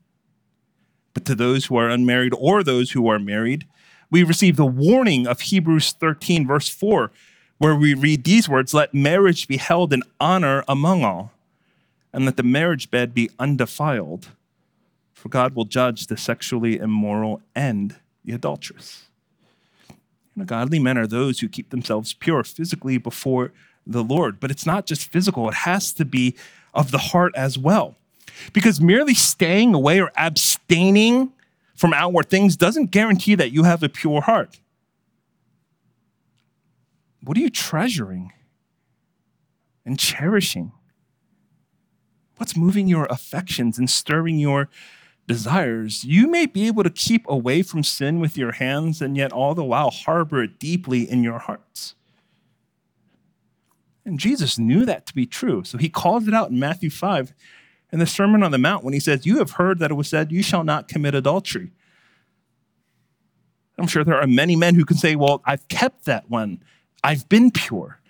but 1.13 1.25
to 1.25 1.35
those 1.35 1.67
who 1.67 1.77
are 1.77 1.89
unmarried 1.89 2.35
or 2.39 2.63
those 2.63 2.93
who 2.93 3.09
are 3.09 3.19
married 3.19 3.67
we 4.11 4.23
receive 4.25 4.57
the 4.57 4.67
warning 4.67 5.27
of 5.27 5.41
Hebrews 5.41 5.93
13, 5.93 6.47
verse 6.47 6.69
4, 6.69 7.11
where 7.59 7.77
we 7.77 7.95
read 7.95 8.25
these 8.25 8.49
words 8.49 8.75
Let 8.75 8.93
marriage 8.93 9.47
be 9.47 9.57
held 9.57 9.93
in 9.93 10.03
honor 10.19 10.65
among 10.67 11.05
all, 11.05 11.33
and 12.13 12.25
let 12.25 12.37
the 12.37 12.43
marriage 12.43 12.91
bed 12.91 13.15
be 13.15 13.31
undefiled, 13.39 14.29
for 15.13 15.29
God 15.29 15.55
will 15.55 15.65
judge 15.65 16.09
the 16.09 16.17
sexually 16.17 16.79
immoral 16.79 17.41
and 17.55 17.97
the 18.25 18.33
adulterous. 18.33 19.05
Godly 20.47 20.79
men 20.79 20.97
are 20.97 21.07
those 21.07 21.41
who 21.41 21.49
keep 21.49 21.71
themselves 21.71 22.15
pure 22.15 22.43
physically 22.45 22.99
before 22.99 23.53
the 23.87 24.03
Lord, 24.03 24.41
but 24.41 24.51
it's 24.51 24.67
not 24.67 24.87
just 24.87 25.11
physical, 25.11 25.49
it 25.49 25.55
has 25.55 25.93
to 25.95 26.05
be 26.05 26.35
of 26.73 26.91
the 26.91 26.99
heart 26.99 27.35
as 27.37 27.59
well. 27.59 27.97
Because 28.53 28.81
merely 28.81 29.15
staying 29.15 29.75
away 29.75 30.01
or 30.01 30.13
abstaining 30.17 31.33
from 31.81 31.95
outward 31.95 32.29
things 32.29 32.59
doesn't 32.59 32.91
guarantee 32.91 33.35
that 33.35 33.53
you 33.53 33.63
have 33.63 33.83
a 33.83 33.89
pure 33.89 34.21
heart. 34.21 34.61
What 37.25 37.39
are 37.39 37.41
you 37.41 37.49
treasuring 37.49 38.35
and 39.87 39.99
cherishing? 39.99 40.73
What's 42.37 42.55
moving 42.55 42.87
your 42.87 43.07
affections 43.07 43.79
and 43.79 43.89
stirring 43.89 44.39
your 44.39 44.69
desires? 45.27 46.05
You 46.05 46.27
may 46.27 46.45
be 46.45 46.67
able 46.67 46.83
to 46.83 46.91
keep 46.91 47.25
away 47.31 47.63
from 47.63 47.83
sin 47.83 48.21
with 48.21 48.37
your 48.37 48.53
hands 48.53 49.01
and 49.01 49.17
yet 49.17 49.33
all 49.33 49.55
the 49.55 49.65
while 49.65 49.91
harbor 49.91 50.43
it 50.43 50.59
deeply 50.59 51.11
in 51.11 51.25
your 51.25 51.39
hearts. 51.39 51.95
And 54.05 54.19
Jesus 54.19 54.59
knew 54.59 54.85
that 54.85 55.07
to 55.07 55.15
be 55.15 55.25
true. 55.25 55.65
So 55.65 55.79
he 55.79 55.89
calls 55.89 56.29
it 56.29 56.35
out 56.35 56.51
in 56.51 56.59
Matthew 56.59 56.91
5 56.91 57.33
in 57.93 57.99
the 57.99 58.07
Sermon 58.07 58.43
on 58.43 58.51
the 58.51 58.59
Mount 58.59 58.85
when 58.85 58.95
he 58.95 59.01
says, 59.01 59.27
You 59.27 59.39
have 59.39 59.53
heard 59.53 59.79
that 59.79 59.91
it 59.91 59.95
was 59.95 60.09
said, 60.09 60.33
You 60.33 60.43
shall 60.43 60.65
not 60.65 60.89
commit 60.89 61.15
adultery. 61.15 61.73
I'm 63.79 63.87
sure 63.87 64.05
there 64.05 64.21
are 64.21 64.27
many 64.27 64.57
men 64.57 64.75
who 64.75 64.85
can 64.85 64.97
say, 64.97 65.17
Well, 65.17 65.43
I've 65.45 65.67
kept 65.69 66.05
that 66.05 66.31
one, 66.31 66.63
I've 67.03 67.29
been 67.29 67.51
pure. 67.51 68.01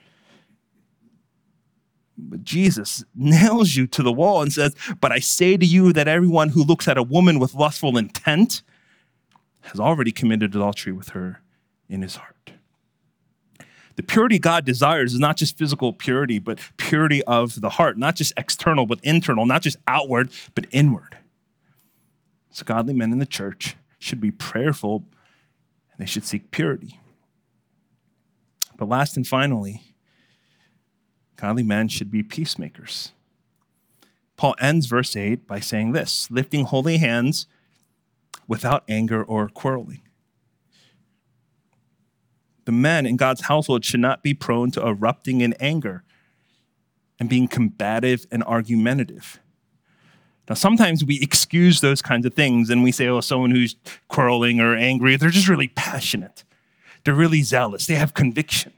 But 2.19 2.45
Jesus 2.45 3.03
nails 3.15 3.77
you 3.77 3.87
to 3.87 4.03
the 4.03 4.13
wall 4.13 4.43
and 4.43 4.53
says, 4.53 4.75
But 5.01 5.13
I 5.13 5.21
say 5.21 5.57
to 5.57 5.65
you 5.65 5.93
that 5.93 6.09
everyone 6.09 6.51
who 6.51 6.63
looks 6.63 6.87
at 6.87 6.99
a 6.99 7.03
woman 7.03 7.39
with 7.39 7.55
lustful 7.55 7.97
intent 7.97 8.63
has 9.63 9.81
already 9.81 10.13
committed 10.13 10.55
adultery 10.55 10.93
with 10.93 11.11
her 11.11 11.43
in 11.89 12.03
his 12.03 12.17
heart. 12.17 12.53
The 14.01 14.07
purity 14.07 14.39
God 14.39 14.65
desires 14.65 15.13
is 15.13 15.21
not 15.21 15.37
just 15.37 15.59
physical 15.59 15.93
purity, 15.93 16.39
but 16.39 16.59
purity 16.79 17.23
of 17.25 17.61
the 17.61 17.69
heart, 17.69 17.99
not 17.99 18.17
just 18.17 18.33
external, 18.35 18.87
but 18.87 18.99
internal, 19.03 19.45
not 19.45 19.61
just 19.61 19.77
outward, 19.87 20.31
but 20.55 20.65
inward. 20.71 21.19
So, 22.51 22.65
godly 22.65 22.95
men 22.95 23.13
in 23.13 23.19
the 23.19 23.27
church 23.27 23.77
should 23.99 24.19
be 24.19 24.31
prayerful 24.31 25.05
and 25.93 25.99
they 25.99 26.07
should 26.07 26.25
seek 26.25 26.51
purity. 26.51 26.99
But 28.79 28.89
last 28.89 29.19
and 29.19 29.27
finally, 29.27 29.83
godly 31.37 31.63
men 31.63 31.89
should 31.89 32.11
be 32.11 32.23
peacemakers. 32.23 33.13
Paul 34.39 34.55
ends 34.59 34.87
verse 34.87 35.15
8 35.15 35.47
by 35.47 35.61
saying 35.61 35.93
this 35.93 36.31
lifting 36.31 36.65
holy 36.65 36.97
hands 36.97 37.47
without 38.49 38.83
anger 38.89 39.23
or 39.23 39.51
quarreling 39.51 40.01
the 42.71 42.77
men 42.77 43.05
in 43.05 43.17
God's 43.17 43.41
household 43.41 43.85
should 43.85 43.99
not 43.99 44.23
be 44.23 44.33
prone 44.33 44.71
to 44.71 44.87
erupting 44.87 45.41
in 45.41 45.55
anger 45.55 46.05
and 47.19 47.29
being 47.29 47.49
combative 47.49 48.27
and 48.31 48.45
argumentative. 48.45 49.41
Now, 50.49 50.55
sometimes 50.55 51.05
we 51.05 51.19
excuse 51.21 51.81
those 51.81 52.01
kinds 52.01 52.27
of 52.27 52.35
things 52.35 52.71
and 52.71 52.85
we 52.85 52.93
say, 52.93 53.09
oh, 53.09 53.21
someone 53.23 53.51
who's 53.51 53.75
quarreling 54.07 54.61
or 54.61 54.77
angry, 54.77 55.17
they're 55.17 55.31
just 55.31 55.49
really 55.49 55.67
passionate. 55.67 56.45
They're 57.03 57.13
really 57.13 57.43
zealous. 57.43 57.89
They 57.89 57.97
have 57.97 58.15
conviction. 58.15 58.73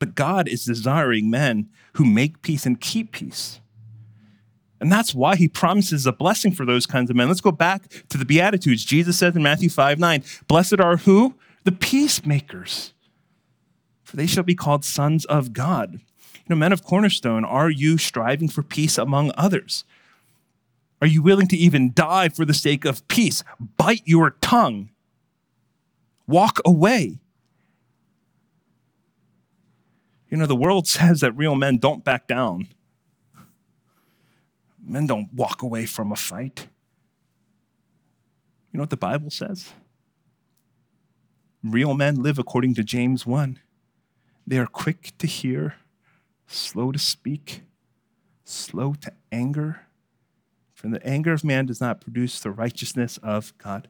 But 0.00 0.16
God 0.16 0.48
is 0.48 0.64
desiring 0.64 1.30
men 1.30 1.68
who 1.92 2.04
make 2.04 2.42
peace 2.42 2.66
and 2.66 2.80
keep 2.80 3.12
peace. 3.12 3.60
And 4.80 4.92
that's 4.92 5.14
why 5.14 5.36
he 5.36 5.48
promises 5.48 6.06
a 6.06 6.12
blessing 6.12 6.52
for 6.52 6.66
those 6.66 6.86
kinds 6.86 7.08
of 7.08 7.16
men. 7.16 7.28
Let's 7.28 7.40
go 7.40 7.52
back 7.52 7.88
to 8.08 8.18
the 8.18 8.24
Beatitudes. 8.24 8.84
Jesus 8.84 9.18
says 9.18 9.34
in 9.34 9.42
Matthew 9.42 9.70
5 9.70 9.98
9, 9.98 10.22
Blessed 10.48 10.80
are 10.80 10.98
who? 10.98 11.34
The 11.64 11.72
peacemakers, 11.72 12.92
for 14.04 14.16
they 14.16 14.26
shall 14.26 14.44
be 14.44 14.54
called 14.54 14.84
sons 14.84 15.24
of 15.24 15.52
God. 15.52 15.94
You 15.94 16.54
know, 16.54 16.56
men 16.56 16.72
of 16.72 16.84
Cornerstone, 16.84 17.44
are 17.44 17.70
you 17.70 17.98
striving 17.98 18.48
for 18.48 18.62
peace 18.62 18.98
among 18.98 19.32
others? 19.36 19.84
Are 21.00 21.06
you 21.06 21.22
willing 21.22 21.48
to 21.48 21.56
even 21.56 21.92
die 21.92 22.28
for 22.28 22.44
the 22.44 22.54
sake 22.54 22.84
of 22.84 23.06
peace? 23.08 23.42
Bite 23.76 24.02
your 24.04 24.30
tongue. 24.30 24.90
Walk 26.26 26.60
away. 26.64 27.18
You 30.30 30.36
know, 30.36 30.46
the 30.46 30.56
world 30.56 30.86
says 30.88 31.20
that 31.20 31.32
real 31.32 31.54
men 31.54 31.78
don't 31.78 32.04
back 32.04 32.26
down. 32.26 32.68
Men 34.86 35.06
don't 35.06 35.32
walk 35.34 35.62
away 35.62 35.84
from 35.84 36.12
a 36.12 36.16
fight. 36.16 36.68
You 38.70 38.78
know 38.78 38.82
what 38.82 38.90
the 38.90 38.96
Bible 38.96 39.30
says? 39.30 39.72
Real 41.64 41.94
men 41.94 42.22
live 42.22 42.38
according 42.38 42.74
to 42.74 42.84
James 42.84 43.26
1. 43.26 43.58
They 44.46 44.58
are 44.58 44.66
quick 44.66 45.12
to 45.18 45.26
hear, 45.26 45.74
slow 46.46 46.92
to 46.92 46.98
speak, 47.00 47.62
slow 48.44 48.94
to 49.00 49.12
anger. 49.32 49.80
For 50.74 50.88
the 50.88 51.04
anger 51.04 51.32
of 51.32 51.42
man 51.42 51.66
does 51.66 51.80
not 51.80 52.00
produce 52.00 52.38
the 52.38 52.52
righteousness 52.52 53.18
of 53.24 53.52
God. 53.58 53.88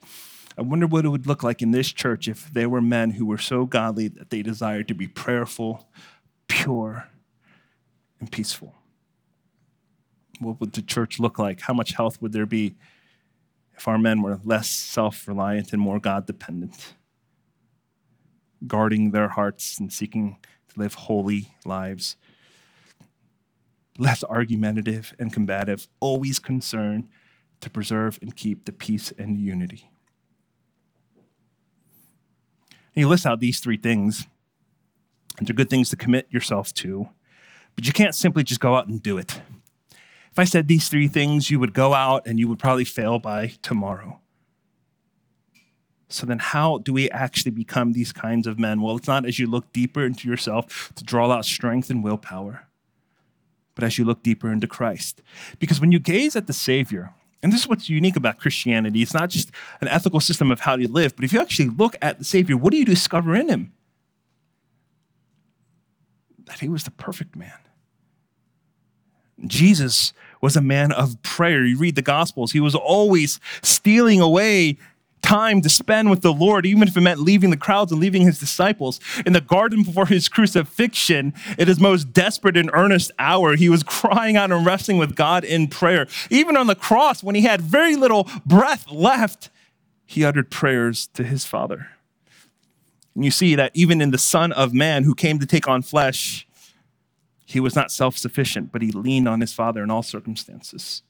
I 0.57 0.63
wonder 0.63 0.87
what 0.87 1.05
it 1.05 1.09
would 1.11 1.27
look 1.27 1.43
like 1.43 1.61
in 1.61 1.73
this 1.73 1.93
church 1.93 2.27
if 2.27 2.51
there 2.51 2.71
were 2.71 2.81
men 2.81 3.11
who 3.11 3.27
were 3.27 3.37
so 3.37 3.67
godly 3.67 4.09
that 4.09 4.31
they 4.31 4.41
desired 4.41 4.89
to 4.89 4.95
be 4.95 5.07
prayerful, 5.07 5.91
pure, 6.49 7.09
and 8.19 8.33
peaceful 8.33 8.75
what 10.41 10.61
would 10.61 10.73
the 10.73 10.83
church 10.83 11.19
look 11.19 11.39
like? 11.39 11.61
How 11.63 11.75
much 11.75 11.93
health 11.93 12.21
would 12.21 12.33
there 12.33 12.47
be 12.47 12.75
if 13.77 13.87
our 13.87 13.99
men 13.99 14.23
were 14.23 14.41
less 14.45 14.69
self 14.69 15.29
reliant 15.29 15.73
and 15.73 15.81
more 15.81 16.01
God 16.01 16.27
dependent, 16.27 16.95
guarding 18.67 19.11
their 19.11 19.29
hearts 19.29 19.79
and 19.79 19.93
seeking 19.93 20.39
to 20.69 20.81
live 20.81 20.95
holy 20.95 21.55
lives, 21.65 22.17
less 23.99 24.25
argumentative 24.25 25.15
and 25.19 25.33
combative, 25.33 25.89
always 26.01 26.39
concerned 26.39 27.09
to 27.61 27.71
preserve 27.71 28.19
and 28.21 28.37
keep 28.37 28.65
the 28.65 28.73
peace 28.73 29.13
and 29.19 29.39
unity. 29.39 29.91
And 32.95 33.03
you 33.03 33.09
list 33.09 33.27
out 33.27 33.41
these 33.41 33.61
three 33.61 33.77
things, 33.77 34.27
and 35.39 35.47
they're 35.47 35.55
good 35.55 35.71
things 35.71 35.91
to 35.91 35.97
commit 35.97 36.27
yourself 36.31 36.73
to, 36.75 37.09
but 37.75 37.87
you 37.87 37.93
can't 37.93 38.15
simply 38.15 38.43
just 38.43 38.61
go 38.61 38.75
out 38.75 38.89
and 38.89 39.03
do 39.03 39.19
it. 39.19 39.41
If 40.37 40.41
I 40.41 40.45
said 40.45 40.69
these 40.69 40.91
three 40.91 41.09
things, 41.09 41.51
you 41.51 41.59
would 41.59 41.73
go 41.73 41.95
out 41.95 42.27
and 42.27 42.39
you 42.39 42.47
would 42.47 42.59
probably 42.59 42.85
fail 42.85 43.19
by 43.19 43.55
tomorrow. 43.63 44.21
So 46.11 46.27
then, 46.27 46.41
how 46.41 46.77
do 46.77 46.93
we 46.93 47.11
actually 47.11 47.53
become 47.53 47.95
these 47.95 48.13
kinds 48.13 48.47
of 48.47 48.59
men? 48.59 48.83
Well, 48.83 48.99
it's 48.99 49.09
not 49.09 49.25
as 49.25 49.39
you 49.39 49.47
look 49.47 49.73
deeper 49.73 50.05
into 50.05 50.29
yourself 50.29 50.93
to 50.97 51.05
draw 51.05 51.31
out 51.31 51.47
strength 51.47 51.89
and 51.89 52.05
willpower, 52.05 52.67
but 53.75 53.83
as 53.83 53.97
you 53.97 54.05
look 54.05 54.23
deeper 54.23 54.53
into 54.53 54.67
Christ. 54.67 55.23
Because 55.59 55.81
when 55.81 55.91
you 55.91 55.99
gaze 55.99 56.37
at 56.37 56.47
the 56.47 56.53
Savior, 56.53 57.15
and 57.43 57.51
this 57.51 57.61
is 57.63 57.69
what's 57.69 57.89
unique 57.89 58.15
about 58.17 58.39
Christianity, 58.39 59.01
it's 59.01 59.15
not 59.15 59.31
just 59.31 59.51
an 59.81 59.89
ethical 59.89 60.21
system 60.21 60.51
of 60.51 60.61
how 60.61 60.77
you 60.77 60.87
live, 60.87 61.17
but 61.17 61.25
if 61.25 61.33
you 61.33 61.41
actually 61.41 61.71
look 61.71 61.97
at 62.03 62.19
the 62.19 62.27
Savior, 62.27 62.59
what 62.59 62.73
do 62.73 62.77
you 62.77 62.85
discover 62.85 63.35
in 63.35 63.49
him? 63.49 63.73
That 66.45 66.59
he 66.59 66.69
was 66.69 66.85
the 66.85 66.91
perfect 66.91 67.37
man. 67.37 67.66
Jesus 69.45 70.13
was 70.41 70.57
a 70.57 70.61
man 70.61 70.93
of 70.93 71.21
prayer. 71.23 71.65
You 71.65 71.79
read 71.79 71.97
the 71.97 72.03
Gospels, 72.03 72.53
he 72.53 72.61
was 72.61 72.75
always 72.75 73.41
stealing 73.63 74.21
away 74.21 74.79
time 75.27 75.61
to 75.61 75.69
spend 75.69 76.09
with 76.09 76.23
the 76.23 76.33
Lord, 76.33 76.65
even 76.65 76.87
if 76.87 76.97
it 76.97 77.01
meant 77.01 77.19
leaving 77.19 77.51
the 77.51 77.57
crowds 77.57 77.91
and 77.91 78.01
leaving 78.01 78.23
his 78.23 78.39
disciples. 78.39 79.01
In 79.27 79.33
the 79.33 79.41
garden 79.41 79.83
before 79.83 80.07
his 80.07 80.29
crucifixion, 80.29 81.35
at 81.59 81.67
his 81.67 81.81
most 81.81 82.13
desperate 82.13 82.57
and 82.57 82.71
earnest 82.73 83.11
hour, 83.19 83.57
he 83.57 83.69
was 83.69 83.83
crying 83.83 84.37
out 84.37 84.53
and 84.53 84.65
wrestling 84.65 84.99
with 84.99 85.17
God 85.17 85.43
in 85.43 85.67
prayer. 85.67 86.07
Even 86.31 86.57
on 86.57 86.69
the 86.69 86.77
cross, 86.77 87.25
when 87.25 87.35
he 87.35 87.43
had 87.43 87.61
very 87.61 87.97
little 87.97 88.29
breath 88.47 88.89
left, 88.89 89.51
he 90.07 90.25
uttered 90.25 90.49
prayers 90.49 91.09
to 91.15 91.25
his 91.25 91.45
Father. 91.45 91.89
And 93.17 93.25
you 93.25 93.33
see 93.33 93.57
that 93.57 93.73
even 93.75 94.01
in 94.01 94.13
the 94.13 94.19
Son 94.19 94.53
of 94.53 94.73
Man 94.73 95.03
who 95.03 95.15
came 95.15 95.41
to 95.41 95.47
take 95.47 95.67
on 95.67 95.83
flesh, 95.83 96.46
he 97.47 97.61
was 97.61 97.77
not 97.77 97.93
self 97.93 98.19
sufficient, 98.19 98.73
but 98.73 98.83
he 98.83 98.91
leaned 98.91 99.29
on 99.29 99.41
his 99.41 99.55
Father 99.55 99.83
in 99.83 99.91
all 99.91 100.03
circumstances. 100.03 101.03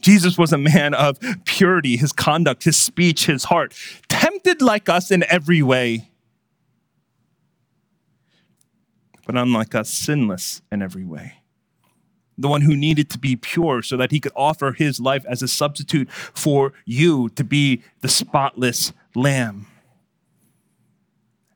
Jesus 0.00 0.36
was 0.36 0.52
a 0.52 0.58
man 0.58 0.94
of 0.94 1.18
purity, 1.44 1.96
his 1.96 2.12
conduct, 2.12 2.64
his 2.64 2.76
speech, 2.76 3.26
his 3.26 3.44
heart, 3.44 3.74
tempted 4.08 4.60
like 4.60 4.88
us 4.88 5.12
in 5.12 5.22
every 5.28 5.62
way, 5.62 6.10
but 9.26 9.36
unlike 9.36 9.74
us, 9.76 9.90
sinless 9.90 10.60
in 10.72 10.82
every 10.82 11.04
way. 11.04 11.34
The 12.36 12.48
one 12.48 12.62
who 12.62 12.74
needed 12.74 13.10
to 13.10 13.18
be 13.18 13.36
pure 13.36 13.82
so 13.82 13.96
that 13.98 14.10
he 14.10 14.18
could 14.18 14.32
offer 14.34 14.72
his 14.72 14.98
life 14.98 15.24
as 15.28 15.42
a 15.42 15.48
substitute 15.48 16.10
for 16.10 16.72
you 16.84 17.28
to 17.30 17.44
be 17.44 17.82
the 18.00 18.08
spotless 18.08 18.92
lamb. 19.14 19.66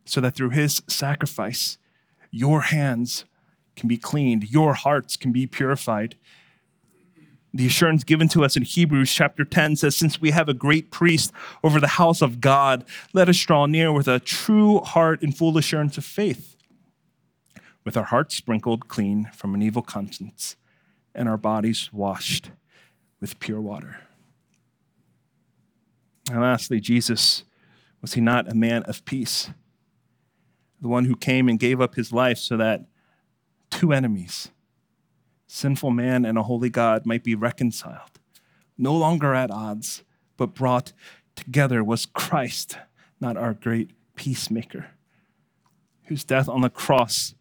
So 0.05 0.21
that 0.21 0.37
through 0.37 0.51
his 0.51 0.83
sacrifice, 0.87 1.79
your 2.31 2.61
hands 2.61 3.25
can 3.77 3.89
be 3.89 3.97
cleaned, 3.97 4.51
your 4.51 4.75
hearts 4.75 5.17
can 5.17 5.33
be 5.33 5.47
purified, 5.47 6.17
the 7.57 7.67
assurance 7.67 8.05
given 8.05 8.29
to 8.29 8.45
us 8.45 8.55
in 8.57 8.65
Hebrews 8.65 9.11
chapter 9.11 9.43
10 9.43 9.77
says, 9.77 9.97
Since 9.97 10.21
we 10.21 10.31
have 10.31 10.49
a 10.49 10.55
great 10.55 10.91
priest 10.91 11.33
over 11.65 11.81
the 11.81 11.87
house 11.87 12.21
of 12.21 12.41
God, 12.41 12.85
let 13.15 13.31
us 13.31 13.39
draw 13.39 13.65
near 13.65 13.91
with 13.93 14.09
a 14.09 14.21
true 14.21 14.81
heart 14.81 15.23
and 15.23 15.35
full 15.35 15.57
assurance 15.57 15.97
of 15.97 16.05
faith, 16.05 16.55
with 17.83 17.97
our 17.97 18.05
hearts 18.05 18.35
sprinkled 18.35 18.89
clean 18.89 19.31
from 19.35 19.55
an 19.55 19.63
evil 19.63 19.81
conscience 19.81 20.57
and 21.15 21.31
our 21.31 21.39
bodies 21.39 21.89
washed 21.95 22.51
with 23.21 23.41
pure 23.41 23.61
water. 23.61 24.01
And 26.31 26.43
lastly, 26.43 26.79
Jesus, 26.79 27.45
was 28.03 28.13
he 28.13 28.21
not 28.21 28.51
a 28.51 28.55
man 28.55 28.83
of 28.83 29.03
peace? 29.07 29.49
The 30.83 30.89
one 30.89 31.07
who 31.07 31.17
came 31.17 31.49
and 31.49 31.59
gave 31.59 31.81
up 31.81 31.95
his 31.95 32.13
life 32.13 32.37
so 32.37 32.59
that 32.59 32.85
two 33.71 33.93
enemies, 33.93 34.51
sinful 35.47 35.91
man 35.91 36.25
and 36.25 36.39
a 36.39 36.43
holy 36.43 36.71
God 36.71 37.07
might 37.07 37.25
be 37.25 37.35
reconciled, 37.35 38.19
no 38.77 38.95
longer 38.95 39.35
at 39.35 39.51
odds, 39.51 40.03
but 40.37 40.55
brought 40.55 40.93
together 41.35 41.83
was 41.83 42.07
Christ, 42.07 42.79
not 43.21 43.37
our 43.37 43.55
great 43.55 43.91
peacemaker, 44.17 44.87
whose 46.05 46.25
death 46.25 46.49
on 46.49 46.63
the 46.63 46.71
cross 46.71 47.35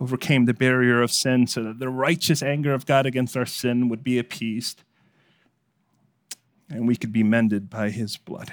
overcame 0.00 0.44
the 0.44 0.54
barrier 0.54 1.00
of 1.02 1.10
sin 1.10 1.46
so 1.46 1.62
that 1.62 1.78
the 1.78 1.88
righteous 1.88 2.42
anger 2.42 2.74
of 2.74 2.86
God 2.86 3.06
against 3.06 3.36
our 3.36 3.46
sin 3.46 3.88
would 3.88 4.02
be 4.02 4.18
appeased 4.18 4.82
and 6.68 6.88
we 6.88 6.96
could 6.96 7.12
be 7.12 7.22
mended 7.22 7.70
by 7.70 7.90
his 7.90 8.16
blood. 8.16 8.52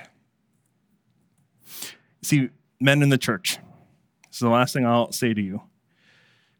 See, 2.22 2.50
men 2.80 3.02
in 3.02 3.10
the 3.10 3.18
church, 3.18 3.58
this 4.28 4.36
is 4.36 4.40
the 4.40 4.50
last 4.50 4.74
thing 4.74 4.86
I'll 4.86 5.12
say 5.12 5.34
to 5.34 5.42
you 5.42 5.62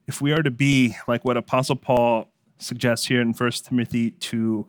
if 0.08 0.22
we 0.22 0.32
are 0.32 0.44
to 0.44 0.52
be 0.52 0.96
like 1.08 1.24
what 1.24 1.38
Apostle 1.38 1.76
Paul 1.76 2.28
suggests 2.58 3.08
here 3.08 3.22
in 3.22 3.34
1 3.34 3.52
Timothy 3.52 4.12
2, 4.12 4.68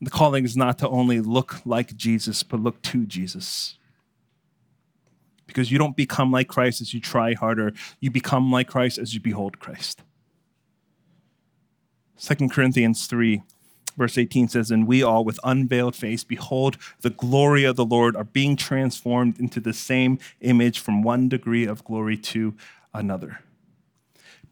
the 0.00 0.10
calling 0.10 0.44
is 0.44 0.56
not 0.56 0.78
to 0.78 0.88
only 0.88 1.20
look 1.20 1.60
like 1.64 1.96
Jesus, 1.96 2.42
but 2.42 2.60
look 2.60 2.80
to 2.82 3.04
Jesus. 3.06 3.76
Because 5.46 5.72
you 5.72 5.78
don't 5.78 5.96
become 5.96 6.30
like 6.30 6.48
Christ 6.48 6.80
as 6.80 6.92
you 6.94 7.00
try 7.00 7.34
harder, 7.34 7.72
you 8.00 8.10
become 8.10 8.52
like 8.52 8.68
Christ 8.68 8.98
as 8.98 9.14
you 9.14 9.20
behold 9.20 9.58
Christ. 9.58 10.02
2 12.20 12.48
Corinthians 12.48 13.06
3, 13.06 13.42
verse 13.96 14.18
18 14.18 14.48
says, 14.48 14.70
And 14.70 14.86
we 14.86 15.02
all, 15.02 15.24
with 15.24 15.40
unveiled 15.44 15.96
face, 15.96 16.24
behold 16.24 16.76
the 17.00 17.10
glory 17.10 17.64
of 17.64 17.76
the 17.76 17.84
Lord, 17.84 18.14
are 18.16 18.24
being 18.24 18.56
transformed 18.56 19.38
into 19.40 19.60
the 19.60 19.72
same 19.72 20.18
image 20.40 20.80
from 20.80 21.02
one 21.02 21.28
degree 21.28 21.66
of 21.66 21.84
glory 21.84 22.16
to 22.18 22.54
another. 22.92 23.40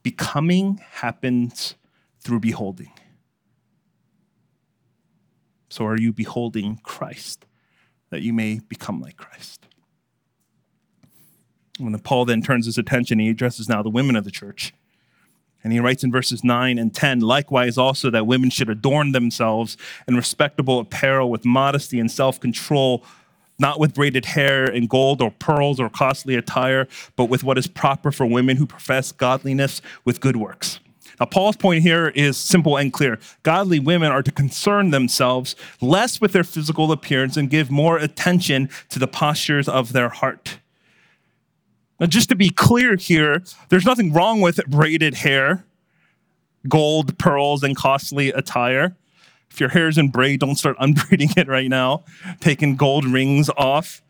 Becoming 0.07 0.81
happens 0.89 1.75
through 2.21 2.39
beholding. 2.39 2.93
So, 5.69 5.85
are 5.85 5.99
you 5.99 6.13
beholding 6.13 6.79
Christ 6.85 7.45
that 8.11 8.23
you 8.23 8.33
may 8.33 8.61
become 8.69 9.01
like 9.01 9.17
Christ? 9.17 9.67
When 11.81 11.99
Paul 11.99 12.25
then 12.25 12.41
turns 12.41 12.67
his 12.67 12.79
attention, 12.79 13.19
he 13.19 13.31
addresses 13.31 13.69
now 13.69 13.83
the 13.83 13.91
women 13.91 14.15
of 14.15 14.23
the 14.23 14.31
church. 14.31 14.73
And 15.65 15.73
he 15.73 15.81
writes 15.81 16.05
in 16.05 16.13
verses 16.13 16.45
9 16.45 16.79
and 16.79 16.95
10 16.95 17.19
likewise 17.19 17.77
also 17.77 18.09
that 18.11 18.29
women 18.29 18.51
should 18.51 18.71
adorn 18.71 19.11
themselves 19.11 19.77
in 20.07 20.15
respectable 20.15 20.79
apparel 20.79 21.33
with 21.33 21.45
modesty 21.45 21.99
and 21.99 22.13
self 22.13 22.39
control 22.39 23.05
not 23.59 23.81
with 23.81 23.95
braided 23.95 24.25
hair 24.25 24.65
and 24.65 24.89
gold 24.89 25.23
or 25.23 25.31
pearls 25.31 25.81
or 25.81 25.89
costly 25.89 26.35
attire, 26.35 26.87
but 27.17 27.27
with 27.27 27.43
what 27.43 27.59
is 27.59 27.67
proper 27.67 28.13
for 28.13 28.27
women 28.27 28.57
who 28.57 28.67
profess 28.67 29.13
godliness 29.13 29.81
with 30.05 30.21
good 30.21 30.37
works. 30.37 30.81
Now, 31.19 31.27
Paul's 31.27 31.57
point 31.57 31.83
here 31.83 32.09
is 32.09 32.37
simple 32.37 32.77
and 32.77 32.93
clear. 32.93 33.19
Godly 33.43 33.79
women 33.79 34.13
are 34.13 34.23
to 34.23 34.31
concern 34.31 34.91
themselves 34.91 35.57
less 35.81 36.21
with 36.21 36.33
their 36.33 36.45
physical 36.45 36.93
appearance 36.93 37.37
and 37.37 37.49
give 37.49 37.71
more 37.71 37.97
attention 37.97 38.69
to 38.91 38.99
the 38.99 39.07
postures 39.07 39.69
of 39.69 39.93
their 39.93 40.11
heart. 40.11 40.59
Now, 41.99 42.07
just 42.07 42.29
to 42.29 42.35
be 42.35 42.51
clear 42.51 42.97
here, 42.97 43.43
there's 43.71 43.87
nothing 43.87 44.13
wrong 44.13 44.43
with 44.43 44.61
braided 44.67 45.15
hair, 45.15 45.65
gold, 46.69 47.17
pearls, 47.19 47.63
and 47.63 47.75
costly 47.75 48.29
attire. 48.31 48.95
If 49.57 49.61
your 49.61 49.71
hair 49.71 49.89
is 49.89 49.97
in 49.97 50.11
braid, 50.11 50.41
don't 50.41 50.57
start 50.57 50.77
unbraiding 50.81 51.31
it 51.35 51.49
right 51.49 51.71
now, 51.71 52.05
taking 52.41 52.77
gold 52.77 53.07
rings 53.07 53.49
off. 53.57 54.03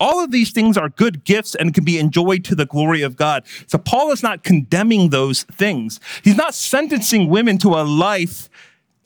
All 0.00 0.22
of 0.22 0.32
these 0.32 0.50
things 0.50 0.76
are 0.76 0.88
good 0.88 1.22
gifts 1.22 1.54
and 1.54 1.72
can 1.72 1.84
be 1.84 1.96
enjoyed 1.96 2.44
to 2.46 2.56
the 2.56 2.66
glory 2.66 3.02
of 3.02 3.14
God. 3.14 3.44
So 3.68 3.78
Paul 3.78 4.10
is 4.10 4.24
not 4.24 4.42
condemning 4.42 5.10
those 5.10 5.44
things. 5.44 6.00
He's 6.24 6.36
not 6.36 6.52
sentencing 6.52 7.28
women 7.28 7.58
to 7.58 7.68
a 7.68 7.86
life, 7.86 8.50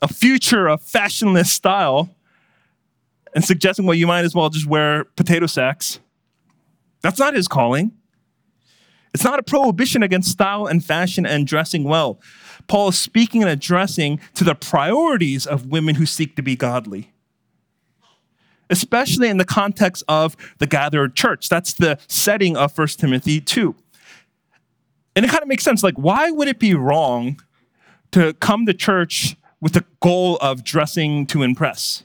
a 0.00 0.08
future 0.08 0.66
of 0.66 0.80
fashionless 0.80 1.52
style, 1.52 2.16
and 3.34 3.44
suggesting, 3.44 3.84
well, 3.84 3.94
you 3.94 4.06
might 4.06 4.24
as 4.24 4.34
well 4.34 4.48
just 4.48 4.66
wear 4.66 5.04
potato 5.04 5.44
sacks. 5.44 6.00
That's 7.02 7.18
not 7.18 7.34
his 7.34 7.48
calling. 7.48 7.92
It's 9.12 9.24
not 9.24 9.38
a 9.38 9.42
prohibition 9.42 10.02
against 10.02 10.30
style 10.30 10.66
and 10.66 10.82
fashion 10.82 11.26
and 11.26 11.46
dressing 11.46 11.84
well. 11.84 12.18
Paul 12.70 12.88
is 12.88 12.98
speaking 12.98 13.42
and 13.42 13.50
addressing 13.50 14.20
to 14.34 14.44
the 14.44 14.54
priorities 14.54 15.46
of 15.46 15.66
women 15.66 15.96
who 15.96 16.06
seek 16.06 16.36
to 16.36 16.42
be 16.42 16.56
godly, 16.56 17.12
especially 18.70 19.28
in 19.28 19.36
the 19.36 19.44
context 19.44 20.02
of 20.08 20.36
the 20.58 20.66
gathered 20.66 21.14
church. 21.14 21.48
That's 21.48 21.74
the 21.74 21.98
setting 22.08 22.56
of 22.56 22.76
1 22.76 22.88
Timothy 22.88 23.40
2. 23.40 23.74
And 25.16 25.24
it 25.24 25.28
kind 25.28 25.42
of 25.42 25.48
makes 25.48 25.64
sense. 25.64 25.82
Like, 25.82 25.96
why 25.96 26.30
would 26.30 26.48
it 26.48 26.58
be 26.58 26.74
wrong 26.74 27.40
to 28.12 28.34
come 28.34 28.66
to 28.66 28.74
church 28.74 29.36
with 29.60 29.74
the 29.74 29.84
goal 30.00 30.38
of 30.40 30.64
dressing 30.64 31.26
to 31.26 31.42
impress. 31.42 32.04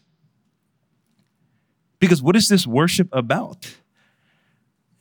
Because 1.99 2.21
what 2.21 2.35
is 2.35 2.49
this 2.49 2.67
worship 2.67 3.07
about? 3.11 3.77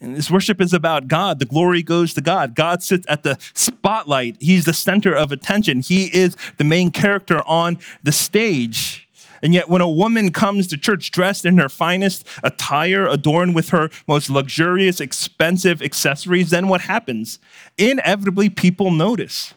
And 0.05 0.15
this 0.15 0.31
worship 0.31 0.61
is 0.61 0.75
about 0.75 1.09
God. 1.09 1.39
The 1.39 1.47
glory 1.47 1.83
goes 1.83 2.13
to 2.13 2.21
God. 2.21 2.55
God 2.55 2.83
sits 2.83 3.07
at 3.09 3.23
the 3.23 3.39
spotlight. 3.55 4.37
He's 4.39 4.67
the 4.67 4.75
center 4.75 5.15
of 5.15 5.33
attention. 5.33 5.81
He 5.81 6.15
is 6.15 6.37
the 6.59 6.65
main 6.65 6.91
character 6.91 7.41
on 7.47 7.79
the 8.03 8.13
stage. 8.13 9.09
And 9.43 9.55
yet, 9.55 9.71
when 9.71 9.81
a 9.81 9.89
woman 9.89 10.31
comes 10.31 10.67
to 10.69 10.77
church 10.77 11.11
dressed 11.11 11.47
in 11.47 11.57
her 11.57 11.71
finest 11.71 12.27
attire, 12.43 13.07
adorned 13.07 13.55
with 13.55 13.71
her 13.71 13.89
most 14.07 14.29
luxurious, 14.29 15.01
expensive 15.01 15.81
accessories, 15.81 16.51
then 16.51 16.69
what 16.69 16.83
happens? 16.83 17.39
Inevitably, 17.79 18.51
people 18.51 18.91
notice. 18.91 19.55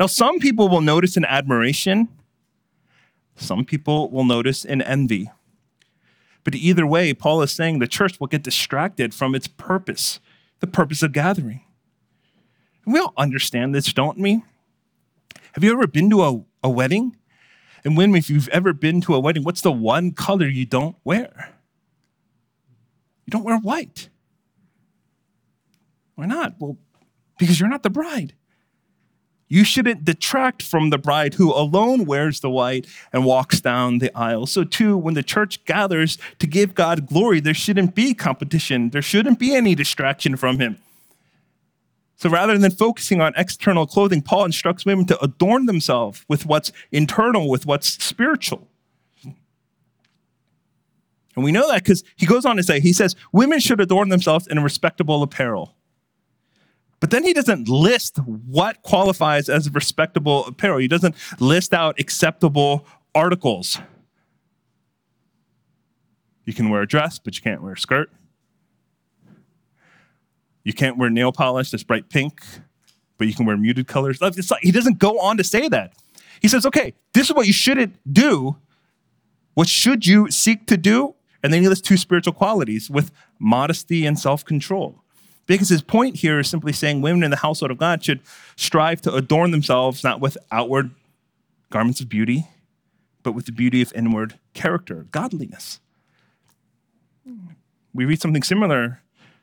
Now, 0.00 0.06
some 0.06 0.38
people 0.38 0.70
will 0.70 0.80
notice 0.80 1.18
in 1.18 1.26
admiration, 1.26 2.08
some 3.36 3.66
people 3.66 4.10
will 4.10 4.24
notice 4.24 4.64
in 4.64 4.80
envy. 4.80 5.30
But 6.44 6.54
either 6.54 6.86
way, 6.86 7.14
Paul 7.14 7.42
is 7.42 7.52
saying 7.52 7.78
the 7.78 7.86
church 7.86 8.18
will 8.18 8.26
get 8.26 8.42
distracted 8.42 9.14
from 9.14 9.34
its 9.34 9.46
purpose, 9.46 10.20
the 10.60 10.66
purpose 10.66 11.02
of 11.02 11.12
gathering. 11.12 11.62
And 12.84 12.94
we 12.94 13.00
all 13.00 13.12
understand 13.16 13.74
this, 13.74 13.92
don't 13.92 14.18
we? 14.18 14.42
Have 15.52 15.62
you 15.62 15.72
ever 15.72 15.86
been 15.86 16.10
to 16.10 16.22
a, 16.22 16.44
a 16.64 16.70
wedding? 16.70 17.16
And 17.84 17.96
when, 17.96 18.14
if 18.14 18.30
you've 18.30 18.48
ever 18.48 18.72
been 18.72 19.00
to 19.02 19.14
a 19.14 19.20
wedding, 19.20 19.44
what's 19.44 19.60
the 19.60 19.72
one 19.72 20.12
color 20.12 20.46
you 20.46 20.66
don't 20.66 20.96
wear? 21.04 21.54
You 23.26 23.30
don't 23.30 23.44
wear 23.44 23.58
white. 23.58 24.08
Why 26.14 26.26
not? 26.26 26.54
Well, 26.58 26.78
because 27.38 27.58
you're 27.58 27.68
not 27.68 27.82
the 27.82 27.90
bride. 27.90 28.34
You 29.52 29.64
shouldn't 29.64 30.06
detract 30.06 30.62
from 30.62 30.88
the 30.88 30.96
bride 30.96 31.34
who 31.34 31.52
alone 31.52 32.06
wears 32.06 32.40
the 32.40 32.48
white 32.48 32.86
and 33.12 33.26
walks 33.26 33.60
down 33.60 33.98
the 33.98 34.10
aisle. 34.16 34.46
So, 34.46 34.64
too, 34.64 34.96
when 34.96 35.12
the 35.12 35.22
church 35.22 35.62
gathers 35.66 36.16
to 36.38 36.46
give 36.46 36.74
God 36.74 37.06
glory, 37.06 37.38
there 37.38 37.52
shouldn't 37.52 37.94
be 37.94 38.14
competition. 38.14 38.88
There 38.88 39.02
shouldn't 39.02 39.38
be 39.38 39.54
any 39.54 39.74
distraction 39.74 40.36
from 40.36 40.58
Him. 40.58 40.78
So, 42.16 42.30
rather 42.30 42.56
than 42.56 42.70
focusing 42.70 43.20
on 43.20 43.34
external 43.36 43.86
clothing, 43.86 44.22
Paul 44.22 44.46
instructs 44.46 44.86
women 44.86 45.04
to 45.04 45.22
adorn 45.22 45.66
themselves 45.66 46.24
with 46.28 46.46
what's 46.46 46.72
internal, 46.90 47.50
with 47.50 47.66
what's 47.66 48.02
spiritual. 48.02 48.66
And 51.34 51.44
we 51.44 51.52
know 51.52 51.68
that 51.68 51.82
because 51.82 52.04
he 52.16 52.24
goes 52.24 52.46
on 52.46 52.56
to 52.56 52.62
say, 52.62 52.80
he 52.80 52.94
says, 52.94 53.16
women 53.32 53.60
should 53.60 53.82
adorn 53.82 54.08
themselves 54.08 54.46
in 54.46 54.62
respectable 54.62 55.22
apparel. 55.22 55.74
But 57.02 57.10
then 57.10 57.24
he 57.24 57.32
doesn't 57.32 57.68
list 57.68 58.18
what 58.18 58.82
qualifies 58.82 59.48
as 59.48 59.68
respectable 59.74 60.46
apparel. 60.46 60.78
He 60.78 60.86
doesn't 60.86 61.16
list 61.40 61.74
out 61.74 61.98
acceptable 61.98 62.86
articles. 63.12 63.80
You 66.44 66.52
can 66.52 66.70
wear 66.70 66.80
a 66.82 66.86
dress, 66.86 67.18
but 67.18 67.34
you 67.34 67.42
can't 67.42 67.60
wear 67.60 67.72
a 67.72 67.76
skirt. 67.76 68.08
You 70.62 70.72
can't 70.72 70.96
wear 70.96 71.10
nail 71.10 71.32
polish 71.32 71.72
that's 71.72 71.82
bright 71.82 72.08
pink, 72.08 72.40
but 73.18 73.26
you 73.26 73.34
can 73.34 73.46
wear 73.46 73.56
muted 73.56 73.88
colors. 73.88 74.20
Like, 74.20 74.36
he 74.60 74.70
doesn't 74.70 75.00
go 75.00 75.18
on 75.18 75.36
to 75.38 75.42
say 75.42 75.68
that. 75.70 75.94
He 76.40 76.46
says, 76.46 76.64
okay, 76.66 76.94
this 77.14 77.28
is 77.28 77.34
what 77.34 77.48
you 77.48 77.52
shouldn't 77.52 77.96
do. 78.12 78.58
What 79.54 79.68
should 79.68 80.06
you 80.06 80.30
seek 80.30 80.68
to 80.68 80.76
do? 80.76 81.16
And 81.42 81.52
then 81.52 81.62
he 81.62 81.68
lists 81.68 81.86
two 81.86 81.96
spiritual 81.96 82.34
qualities 82.34 82.88
with 82.88 83.10
modesty 83.40 84.06
and 84.06 84.16
self 84.16 84.44
control. 84.44 85.01
Because 85.46 85.68
his 85.68 85.82
point 85.82 86.16
here 86.16 86.38
is 86.38 86.48
simply 86.48 86.72
saying 86.72 87.02
women 87.02 87.24
in 87.24 87.30
the 87.30 87.36
household 87.36 87.70
of 87.70 87.78
God 87.78 88.04
should 88.04 88.20
strive 88.56 89.00
to 89.02 89.14
adorn 89.14 89.50
themselves 89.50 90.04
not 90.04 90.20
with 90.20 90.38
outward 90.50 90.90
garments 91.70 92.00
of 92.00 92.08
beauty, 92.08 92.46
but 93.22 93.32
with 93.32 93.46
the 93.46 93.52
beauty 93.52 93.82
of 93.82 93.92
inward 93.94 94.38
character, 94.54 95.06
godliness. 95.10 95.80
We 97.94 98.04
read 98.04 98.20
something 98.20 98.42
similar 98.42 99.00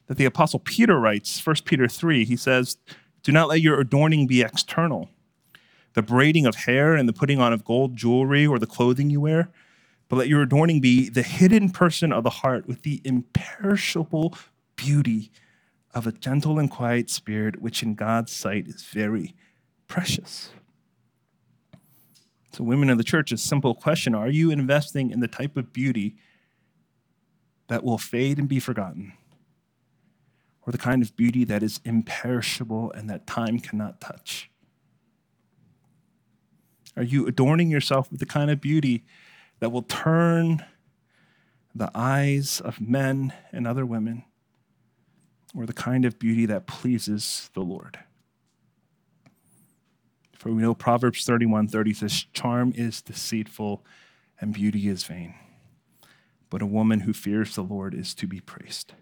that 0.07 0.17
the 0.17 0.25
apostle 0.25 0.59
Peter 0.59 0.99
writes, 0.99 1.45
1 1.45 1.57
Peter 1.65 1.87
3. 1.87 2.25
He 2.25 2.35
says, 2.35 2.77
"Do 3.23 3.31
not 3.31 3.47
let 3.47 3.61
your 3.61 3.79
adorning 3.79 4.25
be 4.25 4.41
external, 4.41 5.09
the 5.93 6.01
braiding 6.01 6.45
of 6.45 6.55
hair 6.55 6.95
and 6.95 7.07
the 7.07 7.13
putting 7.13 7.39
on 7.39 7.53
of 7.53 7.63
gold 7.63 7.95
jewelry 7.95 8.45
or 8.45 8.57
the 8.57 8.65
clothing 8.65 9.09
you 9.09 9.21
wear, 9.21 9.49
but 10.07 10.15
let 10.15 10.27
your 10.27 10.41
adorning 10.41 10.79
be 10.79 11.09
the 11.09 11.23
hidden 11.23 11.69
person 11.69 12.11
of 12.11 12.23
the 12.23 12.29
heart 12.29 12.67
with 12.67 12.81
the 12.81 13.01
imperishable 13.03 14.35
beauty 14.75 15.31
of 15.93 16.05
a 16.05 16.11
gentle 16.11 16.59
and 16.59 16.69
quiet 16.69 17.09
spirit, 17.09 17.61
which 17.61 17.81
in 17.81 17.95
God's 17.95 18.31
sight 18.31 18.67
is 18.67 18.83
very 18.83 19.35
precious. 19.87 20.51
So, 22.51 22.63
women 22.63 22.89
of 22.89 22.97
the 22.97 23.03
church, 23.03 23.31
a 23.31 23.37
simple 23.37 23.75
question 23.75 24.13
Are 24.13 24.29
you 24.29 24.51
investing 24.51 25.11
in 25.11 25.19
the 25.19 25.27
type 25.27 25.57
of 25.57 25.73
beauty 25.73 26.15
that 27.67 27.83
will 27.83 27.97
fade 27.97 28.37
and 28.37 28.47
be 28.47 28.59
forgotten? 28.59 29.13
Or 30.65 30.71
the 30.71 30.77
kind 30.77 31.01
of 31.01 31.15
beauty 31.15 31.43
that 31.45 31.63
is 31.63 31.79
imperishable 31.83 32.91
and 32.91 33.09
that 33.09 33.25
time 33.25 33.59
cannot 33.59 34.01
touch? 34.01 34.51
Are 36.95 37.03
you 37.03 37.25
adorning 37.27 37.69
yourself 37.69 38.11
with 38.11 38.19
the 38.19 38.25
kind 38.25 38.51
of 38.51 38.59
beauty 38.59 39.05
that 39.59 39.71
will 39.71 39.83
turn 39.83 40.65
the 41.73 41.89
eyes 41.95 42.59
of 42.59 42.81
men 42.81 43.31
and 43.51 43.65
other 43.65 43.85
women 43.85 44.25
or 45.55 45.65
the 45.65 45.73
kind 45.73 46.05
of 46.05 46.19
beauty 46.19 46.45
that 46.45 46.67
pleases 46.67 47.49
the 47.53 47.61
Lord. 47.61 47.99
For 50.35 50.51
we 50.51 50.61
know 50.61 50.73
Proverbs 50.73 51.25
31 51.25 51.67
30 51.67 51.93
says, 51.93 52.25
Charm 52.33 52.71
is 52.75 53.01
deceitful 53.01 53.83
and 54.39 54.53
beauty 54.53 54.87
is 54.87 55.03
vain, 55.03 55.35
but 56.49 56.61
a 56.61 56.65
woman 56.65 57.01
who 57.01 57.13
fears 57.13 57.55
the 57.55 57.61
Lord 57.61 57.93
is 57.93 58.13
to 58.15 58.27
be 58.27 58.39
praised. 58.39 58.93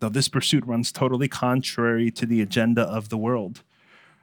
Though 0.00 0.08
this 0.08 0.28
pursuit 0.28 0.64
runs 0.64 0.92
totally 0.92 1.26
contrary 1.26 2.12
to 2.12 2.24
the 2.24 2.40
agenda 2.40 2.82
of 2.82 3.08
the 3.08 3.16
world, 3.16 3.64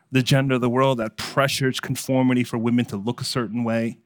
the 0.10 0.20
agenda 0.20 0.56
of 0.56 0.62
the 0.62 0.70
world 0.70 1.00
that 1.00 1.18
pressures 1.18 1.82
conformity 1.82 2.46
for 2.46 2.58
women 2.58 2.86
to 2.86 2.96
look 2.96 3.20
a 3.20 3.26
certain 3.26 3.66
way 3.66 3.98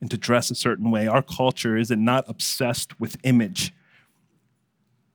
and 0.00 0.10
to 0.10 0.16
dress 0.16 0.50
a 0.50 0.56
certain 0.56 0.90
way, 0.90 1.06
our 1.06 1.22
culture 1.22 1.76
is 1.76 1.90
not 1.90 2.24
obsessed 2.26 2.98
with 2.98 3.16
image 3.22 3.72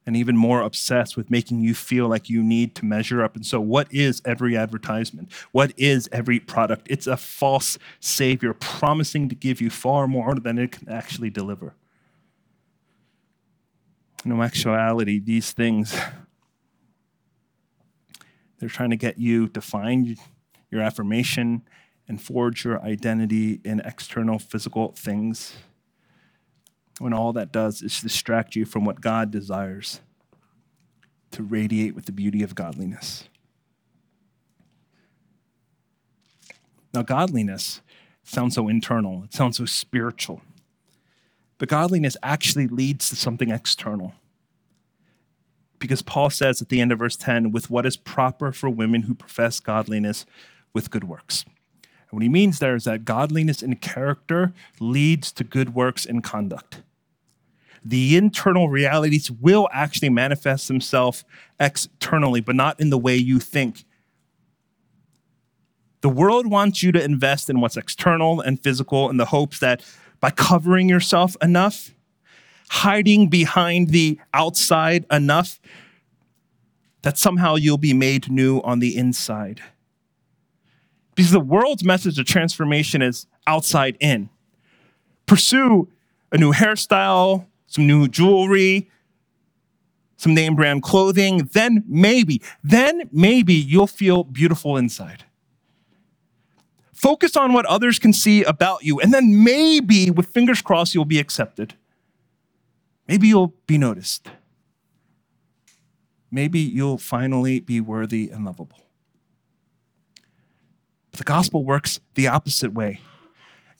and 0.05 0.15
even 0.15 0.37
more 0.37 0.61
obsessed 0.61 1.17
with 1.17 1.31
making 1.31 1.61
you 1.61 1.73
feel 1.73 2.07
like 2.07 2.29
you 2.29 2.43
need 2.43 2.75
to 2.75 2.85
measure 2.85 3.23
up. 3.23 3.35
And 3.35 3.45
so, 3.45 3.59
what 3.59 3.91
is 3.91 4.21
every 4.23 4.55
advertisement? 4.55 5.31
What 5.51 5.73
is 5.77 6.07
every 6.11 6.39
product? 6.39 6.87
It's 6.89 7.07
a 7.07 7.17
false 7.17 7.77
savior 7.99 8.53
promising 8.53 9.29
to 9.29 9.35
give 9.35 9.59
you 9.61 9.69
far 9.69 10.07
more 10.07 10.35
than 10.35 10.59
it 10.59 10.71
can 10.71 10.89
actually 10.89 11.29
deliver. 11.29 11.73
In 14.23 14.39
actuality, 14.41 15.19
these 15.19 15.51
things, 15.51 15.95
they're 18.59 18.69
trying 18.69 18.89
to 18.91 18.95
get 18.95 19.17
you 19.19 19.47
to 19.49 19.61
find 19.61 20.17
your 20.71 20.81
affirmation 20.81 21.63
and 22.07 22.21
forge 22.21 22.65
your 22.65 22.81
identity 22.81 23.61
in 23.63 23.79
external 23.81 24.39
physical 24.39 24.93
things 24.93 25.55
when 26.99 27.13
all 27.13 27.33
that 27.33 27.51
does 27.51 27.81
is 27.81 28.01
distract 28.01 28.55
you 28.55 28.65
from 28.65 28.85
what 28.85 29.01
God 29.01 29.31
desires 29.31 29.99
to 31.31 31.43
radiate 31.43 31.95
with 31.95 32.05
the 32.05 32.11
beauty 32.11 32.43
of 32.43 32.55
godliness. 32.55 33.27
Now, 36.93 37.01
godliness 37.01 37.81
sounds 38.23 38.55
so 38.55 38.69
internal, 38.69 39.23
it 39.25 39.33
sounds 39.33 39.57
so 39.57 39.65
spiritual. 39.65 40.41
But 41.57 41.69
godliness 41.69 42.15
actually 42.23 42.67
leads 42.67 43.09
to 43.09 43.15
something 43.15 43.49
external. 43.49 44.13
Because 45.77 46.01
Paul 46.01 46.29
says 46.29 46.61
at 46.61 46.69
the 46.69 46.79
end 46.79 46.93
of 46.93 46.99
verse 46.99 47.17
10, 47.17 47.51
with 47.51 47.69
what 47.69 47.85
is 47.85 47.97
proper 47.97 48.53
for 48.53 48.69
women 48.69 49.03
who 49.03 49.13
profess 49.13 49.59
godliness 49.59 50.25
with 50.73 50.89
good 50.89 51.03
works. 51.03 51.43
And 51.83 52.11
what 52.11 52.23
he 52.23 52.29
means 52.29 52.59
there 52.59 52.75
is 52.75 52.85
that 52.85 53.03
godliness 53.03 53.61
in 53.61 53.75
character 53.75 54.53
leads 54.79 55.33
to 55.33 55.43
good 55.43 55.75
works 55.75 56.05
in 56.05 56.21
conduct 56.21 56.81
the 57.85 58.17
internal 58.17 58.67
realities 58.67 59.29
will 59.29 59.69
actually 59.71 60.09
manifest 60.09 60.67
themselves 60.67 61.23
externally, 61.59 62.41
but 62.41 62.55
not 62.55 62.79
in 62.79 62.89
the 62.89 62.97
way 62.97 63.15
you 63.15 63.39
think. 63.39 63.85
The 66.01 66.09
world 66.09 66.47
wants 66.47 66.81
you 66.81 66.91
to 66.91 67.03
invest 67.03 67.49
in 67.49 67.61
what's 67.61 67.77
external 67.77 68.41
and 68.41 68.61
physical 68.61 69.09
in 69.09 69.17
the 69.17 69.25
hopes 69.25 69.59
that 69.59 69.83
by 70.19 70.31
covering 70.31 70.89
yourself 70.89 71.37
enough, 71.41 71.91
hiding 72.69 73.29
behind 73.29 73.89
the 73.89 74.19
outside 74.33 75.05
enough, 75.11 75.59
that 77.03 77.19
somehow 77.19 77.55
you'll 77.55 77.77
be 77.77 77.93
made 77.93 78.31
new 78.31 78.59
on 78.61 78.79
the 78.79 78.97
inside. 78.97 79.61
Because 81.13 81.31
the 81.31 81.39
world's 81.39 81.83
message 81.83 82.17
of 82.17 82.25
transformation 82.25 83.03
is 83.03 83.27
outside 83.45 83.95
in. 83.99 84.29
Pursue 85.27 85.87
a 86.31 86.37
new 86.37 86.51
hairstyle, 86.51 87.45
some 87.75 87.85
new 87.85 88.07
jewelry, 88.07 88.89
some 90.15 90.33
name 90.33 90.55
brand 90.55 90.81
clothing, 90.81 91.49
then 91.51 91.83
maybe, 91.87 92.41
then 92.63 93.09
maybe 93.11 93.53
you'll 93.53 93.85
feel 93.85 94.23
beautiful 94.23 94.77
inside. 94.77 95.25
Focus 96.93 97.35
on 97.35 97.51
what 97.51 97.65
others 97.65 97.99
can 97.99 98.13
see 98.13 98.43
about 98.43 98.83
you, 98.83 99.01
and 99.01 99.13
then 99.13 99.43
maybe, 99.43 100.09
with 100.09 100.27
fingers 100.27 100.61
crossed, 100.61 100.95
you'll 100.95 101.03
be 101.03 101.19
accepted. 101.19 101.73
Maybe 103.09 103.27
you'll 103.27 103.53
be 103.67 103.77
noticed. 103.77 104.29
Maybe 106.31 106.59
you'll 106.59 106.97
finally 106.97 107.59
be 107.59 107.81
worthy 107.81 108.29
and 108.29 108.45
lovable. 108.45 108.79
But 111.11 111.17
the 111.17 111.25
gospel 111.25 111.65
works 111.65 111.99
the 112.15 112.27
opposite 112.27 112.73
way. 112.73 113.01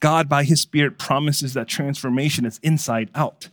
God, 0.02 0.28
by 0.28 0.44
his 0.44 0.62
Spirit, 0.62 1.00
promises 1.00 1.54
that 1.54 1.70
transformation 1.70 2.46
is 2.46 2.60
inside 2.62 3.10
out. 3.16 3.50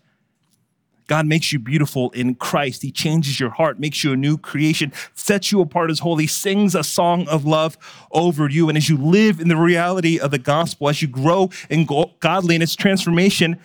God 1.12 1.27
makes 1.27 1.53
you 1.53 1.59
beautiful 1.59 2.09
in 2.12 2.37
Christ. 2.37 2.81
He 2.81 2.90
changes 2.90 3.38
your 3.38 3.51
heart, 3.51 3.79
makes 3.79 4.03
you 4.03 4.14
a 4.14 4.16
new 4.16 4.38
creation, 4.38 4.94
sets 5.12 5.53
you 5.53 5.61
apart 5.61 5.90
as 5.90 5.98
holy, 5.98 6.27
sings 6.27 6.75
a 6.75 6.83
song 6.83 7.29
of 7.29 7.44
love 7.44 7.77
over 8.12 8.48
you. 8.48 8.70
And 8.70 8.79
as 8.79 8.88
you 8.88 8.96
live 8.96 9.38
in 9.38 9.48
the 9.48 9.57
reality 9.59 10.18
of 10.18 10.31
the 10.31 10.38
gospel, 10.38 10.88
as 10.88 11.03
you 11.03 11.09
grow 11.09 11.51
in 11.68 11.87
godliness, 12.20 12.75
transformation 12.75 13.59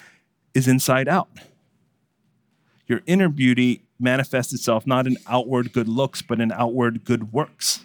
is 0.53 0.67
inside 0.67 1.07
out. 1.07 1.29
Your 2.85 2.99
inner 3.05 3.29
beauty 3.29 3.85
manifests 3.97 4.51
itself 4.51 4.85
not 4.85 5.07
in 5.07 5.15
outward 5.25 5.71
good 5.71 5.87
looks, 5.87 6.21
but 6.21 6.41
in 6.41 6.51
outward 6.51 7.05
good 7.05 7.31
works. 7.31 7.79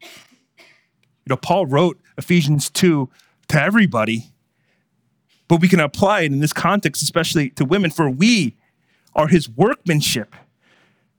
You 0.00 1.30
know, 1.30 1.36
Paul 1.36 1.66
wrote 1.66 1.98
Ephesians 2.16 2.70
2 2.70 3.10
to 3.48 3.60
everybody, 3.60 4.30
but 5.48 5.60
we 5.60 5.66
can 5.66 5.80
apply 5.80 6.20
it 6.20 6.30
in 6.30 6.38
this 6.38 6.52
context, 6.52 7.02
especially 7.02 7.50
to 7.50 7.64
women, 7.64 7.90
for 7.90 8.08
we 8.08 8.54
are 9.16 9.28
his 9.28 9.48
workmanship, 9.48 10.36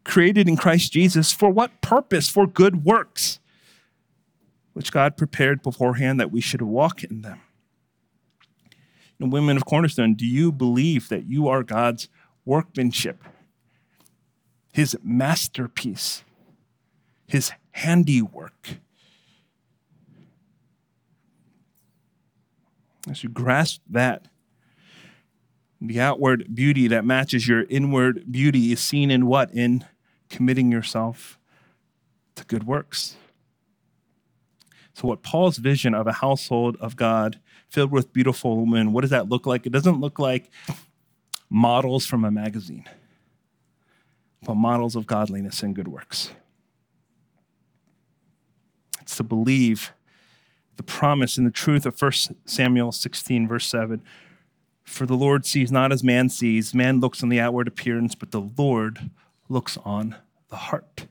created 0.06 0.48
in 0.48 0.56
Christ 0.56 0.94
Jesus 0.94 1.34
for 1.34 1.50
what 1.50 1.82
purpose? 1.82 2.30
For 2.30 2.48
good 2.48 2.86
works, 2.86 3.40
which 4.74 4.92
God 4.92 5.18
prepared 5.18 5.64
beforehand 5.64 6.20
that 6.20 6.32
we 6.32 6.40
should 6.40 6.62
walk 6.62 7.04
in 7.04 7.24
them. 7.24 7.42
And 9.20 9.34
women 9.34 9.58
of 9.58 9.66
Cornerstone, 9.66 10.14
do 10.14 10.26
you 10.26 10.52
believe 10.52 11.10
that 11.10 11.26
you 11.26 11.48
are 11.48 11.64
God's 11.64 12.08
workmanship, 12.46 13.24
his 14.72 14.96
masterpiece, 15.04 16.24
his 17.26 17.52
handiwork? 17.72 18.78
As 23.10 23.24
you 23.24 23.30
grasp 23.30 23.82
that, 23.90 24.28
the 25.80 26.00
outward 26.00 26.56
beauty 26.56 26.88
that 26.88 27.06
matches 27.06 27.48
your 27.48 27.64
inward 27.64 28.32
beauty 28.32 28.72
is 28.72 28.80
seen 28.80 29.12
in 29.12 29.28
what? 29.28 29.54
In 29.54 29.86
committing 30.30 30.72
yourself 30.72 31.38
to 32.36 32.44
good 32.46 32.66
works. 32.66 33.16
So, 34.94 35.08
what 35.08 35.22
Paul's 35.22 35.58
vision 35.58 35.94
of 35.94 36.08
a 36.08 36.14
household 36.14 36.78
of 36.80 36.96
God 36.96 37.40
filled 37.70 37.92
with 37.92 38.14
beautiful 38.14 38.58
women, 38.66 38.94
what 38.94 39.02
does 39.02 39.12
that 39.12 39.30
look 39.30 39.46
like? 39.46 39.66
It 39.68 39.72
doesn't 39.72 40.00
look 40.00 40.18
like 40.18 40.50
models 41.50 42.06
from 42.06 42.26
a 42.26 42.32
magazine, 42.32 42.86
but 44.42 44.56
models 44.56 44.96
of 44.96 45.06
godliness 45.06 45.62
and 45.62 45.76
good 45.76 45.88
works. 45.88 46.32
It's 49.02 49.18
to 49.18 49.24
believe 49.24 49.94
the 50.78 50.84
promise 50.84 51.38
and 51.38 51.46
the 51.46 51.52
truth 51.52 51.86
of 51.86 52.00
1 52.00 52.12
Samuel 52.46 52.92
16, 52.92 53.48
verse 53.48 53.68
7 53.68 54.02
for 54.88 55.06
the 55.06 55.16
Lord 55.18 55.46
sees 55.46 55.70
not 55.70 55.92
as 55.92 56.02
man 56.02 56.30
sees. 56.30 56.74
Man 56.74 57.02
looks 57.02 57.22
on 57.22 57.28
the 57.28 57.42
outward 57.42 57.68
appearance, 57.68 58.16
but 58.16 58.32
the 58.32 58.50
Lord 58.58 59.12
looks 59.50 59.78
on 59.84 60.16
the 60.50 60.56
heart. 60.56 61.08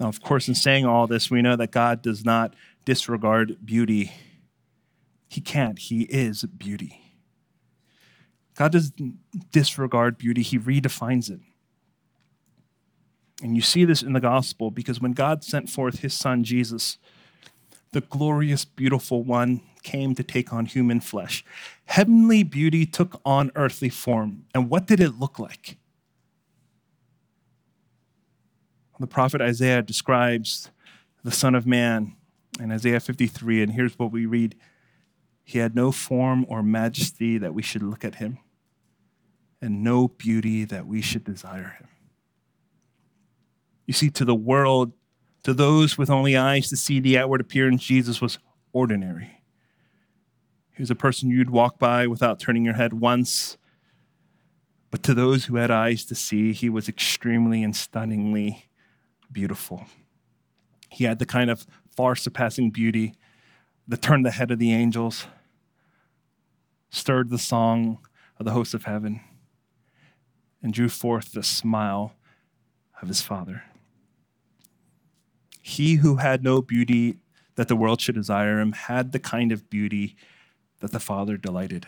Now, 0.00 0.08
of 0.08 0.20
course, 0.20 0.48
in 0.48 0.56
saying 0.56 0.84
all 0.84 1.06
this, 1.06 1.30
we 1.30 1.40
know 1.40 1.54
that 1.54 1.70
God 1.70 2.02
does 2.02 2.24
not 2.24 2.54
disregard 2.84 3.64
beauty. 3.64 4.12
He 5.28 5.40
can't, 5.40 5.78
He 5.78 6.02
is 6.02 6.42
beauty. 6.42 7.00
God 8.56 8.72
doesn't 8.72 9.18
disregard 9.52 10.18
beauty, 10.18 10.42
He 10.42 10.58
redefines 10.58 11.30
it. 11.30 11.40
And 13.40 13.54
you 13.54 13.62
see 13.62 13.84
this 13.84 14.02
in 14.02 14.14
the 14.14 14.20
gospel 14.20 14.72
because 14.72 15.00
when 15.00 15.12
God 15.12 15.44
sent 15.44 15.70
forth 15.70 16.00
His 16.00 16.12
Son, 16.12 16.42
Jesus, 16.42 16.98
the 17.92 18.00
glorious, 18.00 18.64
beautiful 18.64 19.22
one, 19.22 19.60
came 19.84 20.14
to 20.16 20.24
take 20.24 20.52
on 20.52 20.66
human 20.66 20.98
flesh. 20.98 21.44
Heavenly 21.84 22.42
beauty 22.42 22.86
took 22.86 23.20
on 23.24 23.52
earthly 23.54 23.90
form. 23.90 24.46
And 24.54 24.68
what 24.68 24.86
did 24.86 24.98
it 24.98 25.20
look 25.20 25.38
like? 25.38 25.76
The 28.98 29.06
prophet 29.06 29.40
Isaiah 29.40 29.82
describes 29.82 30.70
the 31.22 31.30
Son 31.30 31.54
of 31.54 31.66
Man 31.66 32.16
in 32.60 32.70
Isaiah 32.70 33.00
53, 33.00 33.62
and 33.62 33.72
here's 33.72 33.98
what 33.98 34.12
we 34.12 34.24
read 34.24 34.54
He 35.42 35.58
had 35.58 35.74
no 35.74 35.92
form 35.92 36.46
or 36.48 36.62
majesty 36.62 37.38
that 37.38 37.54
we 37.54 37.62
should 37.62 37.82
look 37.82 38.04
at 38.04 38.16
him, 38.16 38.38
and 39.60 39.82
no 39.82 40.08
beauty 40.08 40.64
that 40.64 40.86
we 40.86 41.02
should 41.02 41.24
desire 41.24 41.76
him. 41.78 41.88
You 43.86 43.94
see, 43.94 44.10
to 44.10 44.24
the 44.24 44.34
world, 44.34 44.92
to 45.42 45.52
those 45.52 45.98
with 45.98 46.08
only 46.08 46.36
eyes 46.36 46.68
to 46.70 46.76
see 46.76 47.00
the 47.00 47.18
outward 47.18 47.40
appearance, 47.40 47.82
Jesus 47.82 48.20
was 48.20 48.38
ordinary. 48.72 49.43
He 50.74 50.82
was 50.82 50.90
a 50.90 50.96
person 50.96 51.30
you'd 51.30 51.50
walk 51.50 51.78
by 51.78 52.06
without 52.06 52.40
turning 52.40 52.64
your 52.64 52.74
head 52.74 52.94
once. 52.94 53.56
But 54.90 55.02
to 55.04 55.14
those 55.14 55.44
who 55.44 55.56
had 55.56 55.70
eyes 55.70 56.04
to 56.06 56.14
see, 56.14 56.52
he 56.52 56.68
was 56.68 56.88
extremely 56.88 57.62
and 57.62 57.74
stunningly 57.74 58.66
beautiful. 59.30 59.86
He 60.90 61.04
had 61.04 61.18
the 61.18 61.26
kind 61.26 61.48
of 61.48 61.66
far 61.96 62.16
surpassing 62.16 62.70
beauty 62.70 63.14
that 63.86 64.02
turned 64.02 64.26
the 64.26 64.32
head 64.32 64.50
of 64.50 64.58
the 64.58 64.72
angels, 64.72 65.26
stirred 66.90 67.30
the 67.30 67.38
song 67.38 67.98
of 68.38 68.44
the 68.44 68.52
hosts 68.52 68.74
of 68.74 68.84
heaven, 68.84 69.20
and 70.62 70.72
drew 70.72 70.88
forth 70.88 71.32
the 71.32 71.42
smile 71.42 72.14
of 73.00 73.08
his 73.08 73.20
Father. 73.20 73.62
He 75.60 75.96
who 75.96 76.16
had 76.16 76.42
no 76.42 76.62
beauty 76.62 77.18
that 77.54 77.68
the 77.68 77.76
world 77.76 78.00
should 78.00 78.14
desire 78.16 78.60
him 78.60 78.72
had 78.72 79.12
the 79.12 79.20
kind 79.20 79.52
of 79.52 79.70
beauty 79.70 80.16
that 80.80 80.92
the 80.92 81.00
Father 81.00 81.36
delighted 81.36 81.86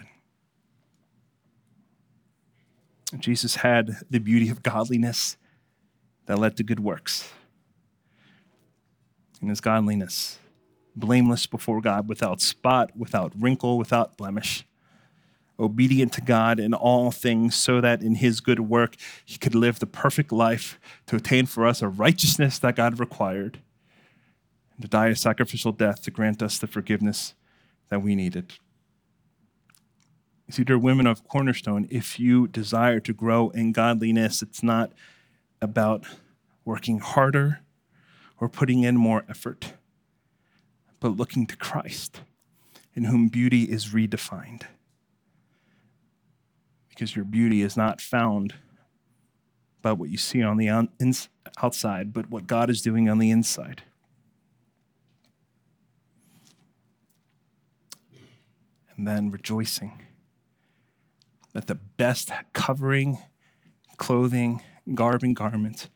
in. 3.13 3.21
Jesus 3.21 3.57
had 3.57 3.99
the 4.11 4.19
beauty 4.19 4.49
of 4.49 4.63
godliness 4.63 5.37
that 6.27 6.39
led 6.39 6.57
to 6.57 6.63
good 6.65 6.81
works. 6.81 7.33
In 9.41 9.49
his 9.49 9.61
godliness, 9.61 10.39
blameless 10.97 11.47
before 11.47 11.81
God, 11.81 12.09
without 12.09 12.41
spot, 12.41 12.97
without 12.97 13.33
wrinkle, 13.39 13.79
without 13.79 14.17
blemish, 14.17 14.67
obedient 15.59 16.13
to 16.15 16.21
God 16.21 16.59
in 16.59 16.75
all 16.75 17.11
things, 17.11 17.55
so 17.55 17.81
that 17.81 18.03
in 18.03 18.17
his 18.17 18.41
good 18.41 18.61
work 18.61 18.97
he 19.25 19.39
could 19.39 19.55
live 19.55 19.79
the 19.79 19.87
perfect 19.87 20.33
life 20.33 20.81
to 21.07 21.17
attain 21.17 21.47
for 21.47 21.67
us 21.67 21.81
a 21.83 21.89
righteousness 21.89 22.59
that 22.59 22.77
God 22.77 22.99
required, 22.99 23.61
and 24.75 24.83
to 24.83 24.89
die 24.89 25.09
a 25.09 25.17
sacrificial 25.17 25.73
death 25.73 26.03
to 26.03 26.11
grant 26.11 26.43
us 26.43 26.59
the 26.59 26.67
forgiveness 26.67 27.35
that 27.89 28.03
we 28.03 28.15
needed. 28.17 28.55
See, 30.49 30.63
dear 30.63 30.79
women 30.79 31.09
of 31.09 31.27
Cornerstone, 31.27 31.89
if 31.91 32.21
you 32.21 32.47
desire 32.47 33.01
to 33.01 33.13
grow 33.13 33.51
in 33.51 33.73
godliness, 33.73 34.43
it's 34.43 34.63
not 34.63 34.93
about 35.61 36.05
working 36.65 37.01
harder 37.01 37.61
or 38.39 38.49
putting 38.49 38.85
in 38.85 38.97
more 38.97 39.25
effort, 39.29 39.73
but 41.01 41.17
looking 41.17 41.49
to 41.49 41.57
Christ, 41.57 42.21
in 42.95 43.05
whom 43.05 43.27
beauty 43.27 43.65
is 43.65 43.87
redefined. 43.87 44.63
Because 46.91 47.17
your 47.17 47.25
beauty 47.25 47.61
is 47.63 47.77
not 47.77 48.01
found 48.01 48.55
by 49.83 49.93
what 49.93 50.11
you 50.11 50.17
see 50.17 50.45
on 50.45 50.59
the 50.59 50.89
outside, 51.61 52.13
but 52.13 52.31
what 52.31 52.47
God 52.47 52.71
is 52.71 52.83
doing 52.83 53.09
on 53.09 53.19
the 53.19 53.33
inside. 53.33 53.83
And 58.97 59.09
then 59.09 59.31
rejoicing 59.33 60.03
that 61.57 61.69
the 61.69 61.75
best 61.75 62.31
covering, 62.53 63.17
clothing, 63.97 64.61
garb, 64.93 65.23
and 65.23 65.35
garment 65.35 65.89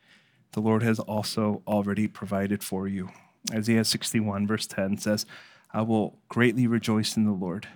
the 0.52 0.60
Lord 0.60 0.82
has 0.82 0.98
also 0.98 1.62
already 1.66 2.08
provided 2.08 2.64
for 2.64 2.88
you. 2.88 3.10
Isaiah 3.52 3.84
61, 3.84 4.46
verse 4.46 4.66
10 4.66 4.96
says, 4.96 5.26
I 5.70 5.82
will 5.82 6.18
greatly 6.30 6.66
rejoice 6.66 7.14
in 7.14 7.26
the 7.26 7.32
Lord. 7.32 7.68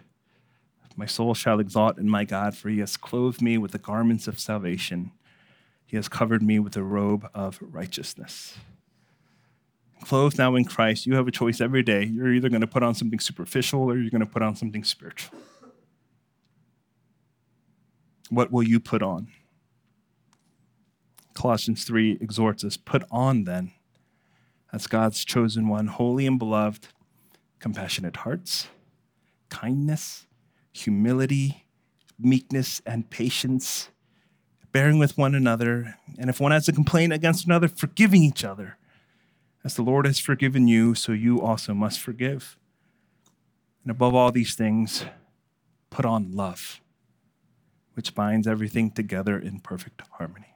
My 0.97 1.05
soul 1.05 1.35
shall 1.35 1.61
exalt 1.61 1.99
in 1.99 2.09
my 2.09 2.25
God, 2.25 2.57
for 2.57 2.71
he 2.71 2.79
has 2.79 2.97
clothed 2.97 3.43
me 3.43 3.59
with 3.59 3.73
the 3.73 3.79
garments 3.79 4.27
of 4.27 4.41
salvation. 4.41 5.13
He 5.85 5.97
has 5.97 6.09
covered 6.09 6.43
me 6.43 6.59
with 6.59 6.79
a 6.79 6.83
robe 6.83 7.29
of 7.35 7.59
righteousness. 7.61 8.57
Clothed 10.05 10.39
now 10.39 10.55
in 10.55 10.65
Christ, 10.65 11.05
you 11.05 11.17
have 11.17 11.29
a 11.29 11.31
choice 11.31 11.61
every 11.61 11.83
day. 11.83 12.05
You're 12.05 12.33
either 12.33 12.49
going 12.49 12.63
to 12.63 12.67
put 12.67 12.83
on 12.83 12.95
something 12.95 13.19
superficial 13.19 13.83
or 13.83 13.99
you're 13.99 14.11
going 14.11 14.21
to 14.21 14.27
put 14.27 14.41
on 14.41 14.57
something 14.57 14.85
spiritual. 14.85 15.39
What 18.31 18.51
will 18.51 18.63
you 18.63 18.81
put 18.81 19.03
on? 19.03 19.29
Colossians 21.35 21.85
3 21.85 22.19
exhorts 22.21 22.65
us 22.65 22.77
put 22.77 23.03
on 23.11 23.45
then 23.45 23.73
as 24.73 24.87
God's 24.89 25.25
chosen 25.25 25.69
one, 25.69 25.87
holy 25.87 26.27
and 26.27 26.39
beloved, 26.39 26.89
compassionate 27.61 28.17
hearts, 28.17 28.69
kindness, 29.49 30.27
humility, 30.73 31.67
meekness, 32.19 32.83
and 32.85 33.09
patience, 33.09 33.89
bearing 34.73 34.99
with 34.99 35.17
one 35.17 35.35
another, 35.35 35.97
and 36.19 36.29
if 36.29 36.41
one 36.41 36.51
has 36.51 36.69
a 36.69 36.73
complaint 36.73 37.13
against 37.13 37.47
another, 37.47 37.69
forgiving 37.69 38.23
each 38.25 38.45
other. 38.45 38.77
As 39.63 39.77
the 39.77 39.83
Lord 39.83 40.07
has 40.07 40.19
forgiven 40.19 40.67
you, 40.67 40.95
so 40.95 41.13
you 41.13 41.41
also 41.41 41.73
must 41.73 42.01
forgive. 42.01 42.59
And 43.83 43.91
above 43.91 44.15
all 44.15 44.33
these 44.33 44.55
things, 44.57 45.05
put 45.91 46.05
on 46.05 46.33
love, 46.33 46.81
which 47.95 48.15
binds 48.15 48.47
everything 48.47 48.91
together 48.91 49.39
in 49.39 49.61
perfect 49.61 50.03
harmony. 50.13 50.55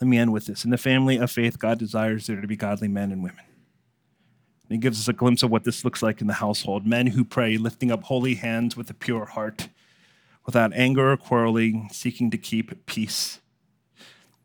Let 0.00 0.08
me 0.08 0.18
end 0.18 0.32
with 0.32 0.46
this. 0.46 0.64
In 0.64 0.70
the 0.70 0.78
family 0.78 1.16
of 1.16 1.30
faith, 1.30 1.58
God 1.58 1.78
desires 1.78 2.26
there 2.26 2.40
to 2.40 2.46
be 2.46 2.56
godly 2.56 2.88
men 2.88 3.10
and 3.10 3.22
women. 3.22 3.44
And 4.68 4.76
he 4.76 4.78
gives 4.78 4.98
us 4.98 5.08
a 5.08 5.12
glimpse 5.12 5.42
of 5.42 5.50
what 5.50 5.64
this 5.64 5.84
looks 5.84 6.02
like 6.02 6.20
in 6.20 6.26
the 6.26 6.34
household 6.34 6.86
men 6.86 7.08
who 7.08 7.24
pray, 7.24 7.56
lifting 7.56 7.90
up 7.90 8.04
holy 8.04 8.34
hands 8.34 8.76
with 8.76 8.88
a 8.90 8.94
pure 8.94 9.26
heart, 9.26 9.68
without 10.46 10.72
anger 10.74 11.12
or 11.12 11.16
quarreling, 11.16 11.88
seeking 11.92 12.30
to 12.30 12.38
keep 12.38 12.86
peace. 12.86 13.40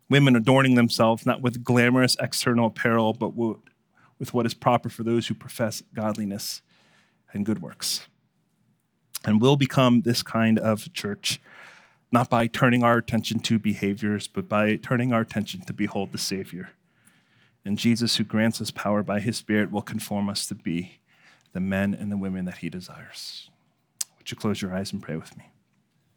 Women 0.09 0.35
adorning 0.35 0.75
themselves 0.75 1.25
not 1.25 1.41
with 1.41 1.63
glamorous 1.63 2.17
external 2.19 2.67
apparel, 2.67 3.13
but 3.13 3.35
with 3.35 4.33
what 4.33 4.45
is 4.45 4.53
proper 4.53 4.89
for 4.89 5.03
those 5.03 5.27
who 5.27 5.33
profess 5.35 5.83
godliness 5.93 6.61
and 7.31 7.45
good 7.45 7.61
works. 7.61 8.07
And 9.25 9.41
will 9.41 9.57
become 9.57 10.01
this 10.01 10.23
kind 10.23 10.57
of 10.57 10.91
church 10.93 11.39
not 12.11 12.29
by 12.29 12.47
turning 12.47 12.83
our 12.83 12.97
attention 12.97 13.39
to 13.39 13.59
behaviors, 13.59 14.27
but 14.27 14.49
by 14.49 14.75
turning 14.77 15.13
our 15.13 15.21
attention 15.21 15.61
to 15.61 15.73
behold 15.73 16.11
the 16.11 16.17
Savior. 16.17 16.71
And 17.63 17.77
Jesus, 17.77 18.15
who 18.15 18.23
grants 18.23 18.61
us 18.61 18.71
power 18.71 19.03
by 19.03 19.19
his 19.19 19.37
Spirit, 19.37 19.71
will 19.71 19.81
conform 19.81 20.29
us 20.29 20.47
to 20.47 20.55
be 20.55 20.99
the 21.53 21.59
men 21.59 21.93
and 21.93 22.11
the 22.11 22.17
women 22.17 22.45
that 22.45 22.59
he 22.59 22.69
desires. 22.69 23.49
Would 24.17 24.31
you 24.31 24.37
close 24.37 24.61
your 24.61 24.73
eyes 24.73 24.91
and 24.91 25.01
pray 25.01 25.17
with 25.17 25.37
me? 25.37 25.51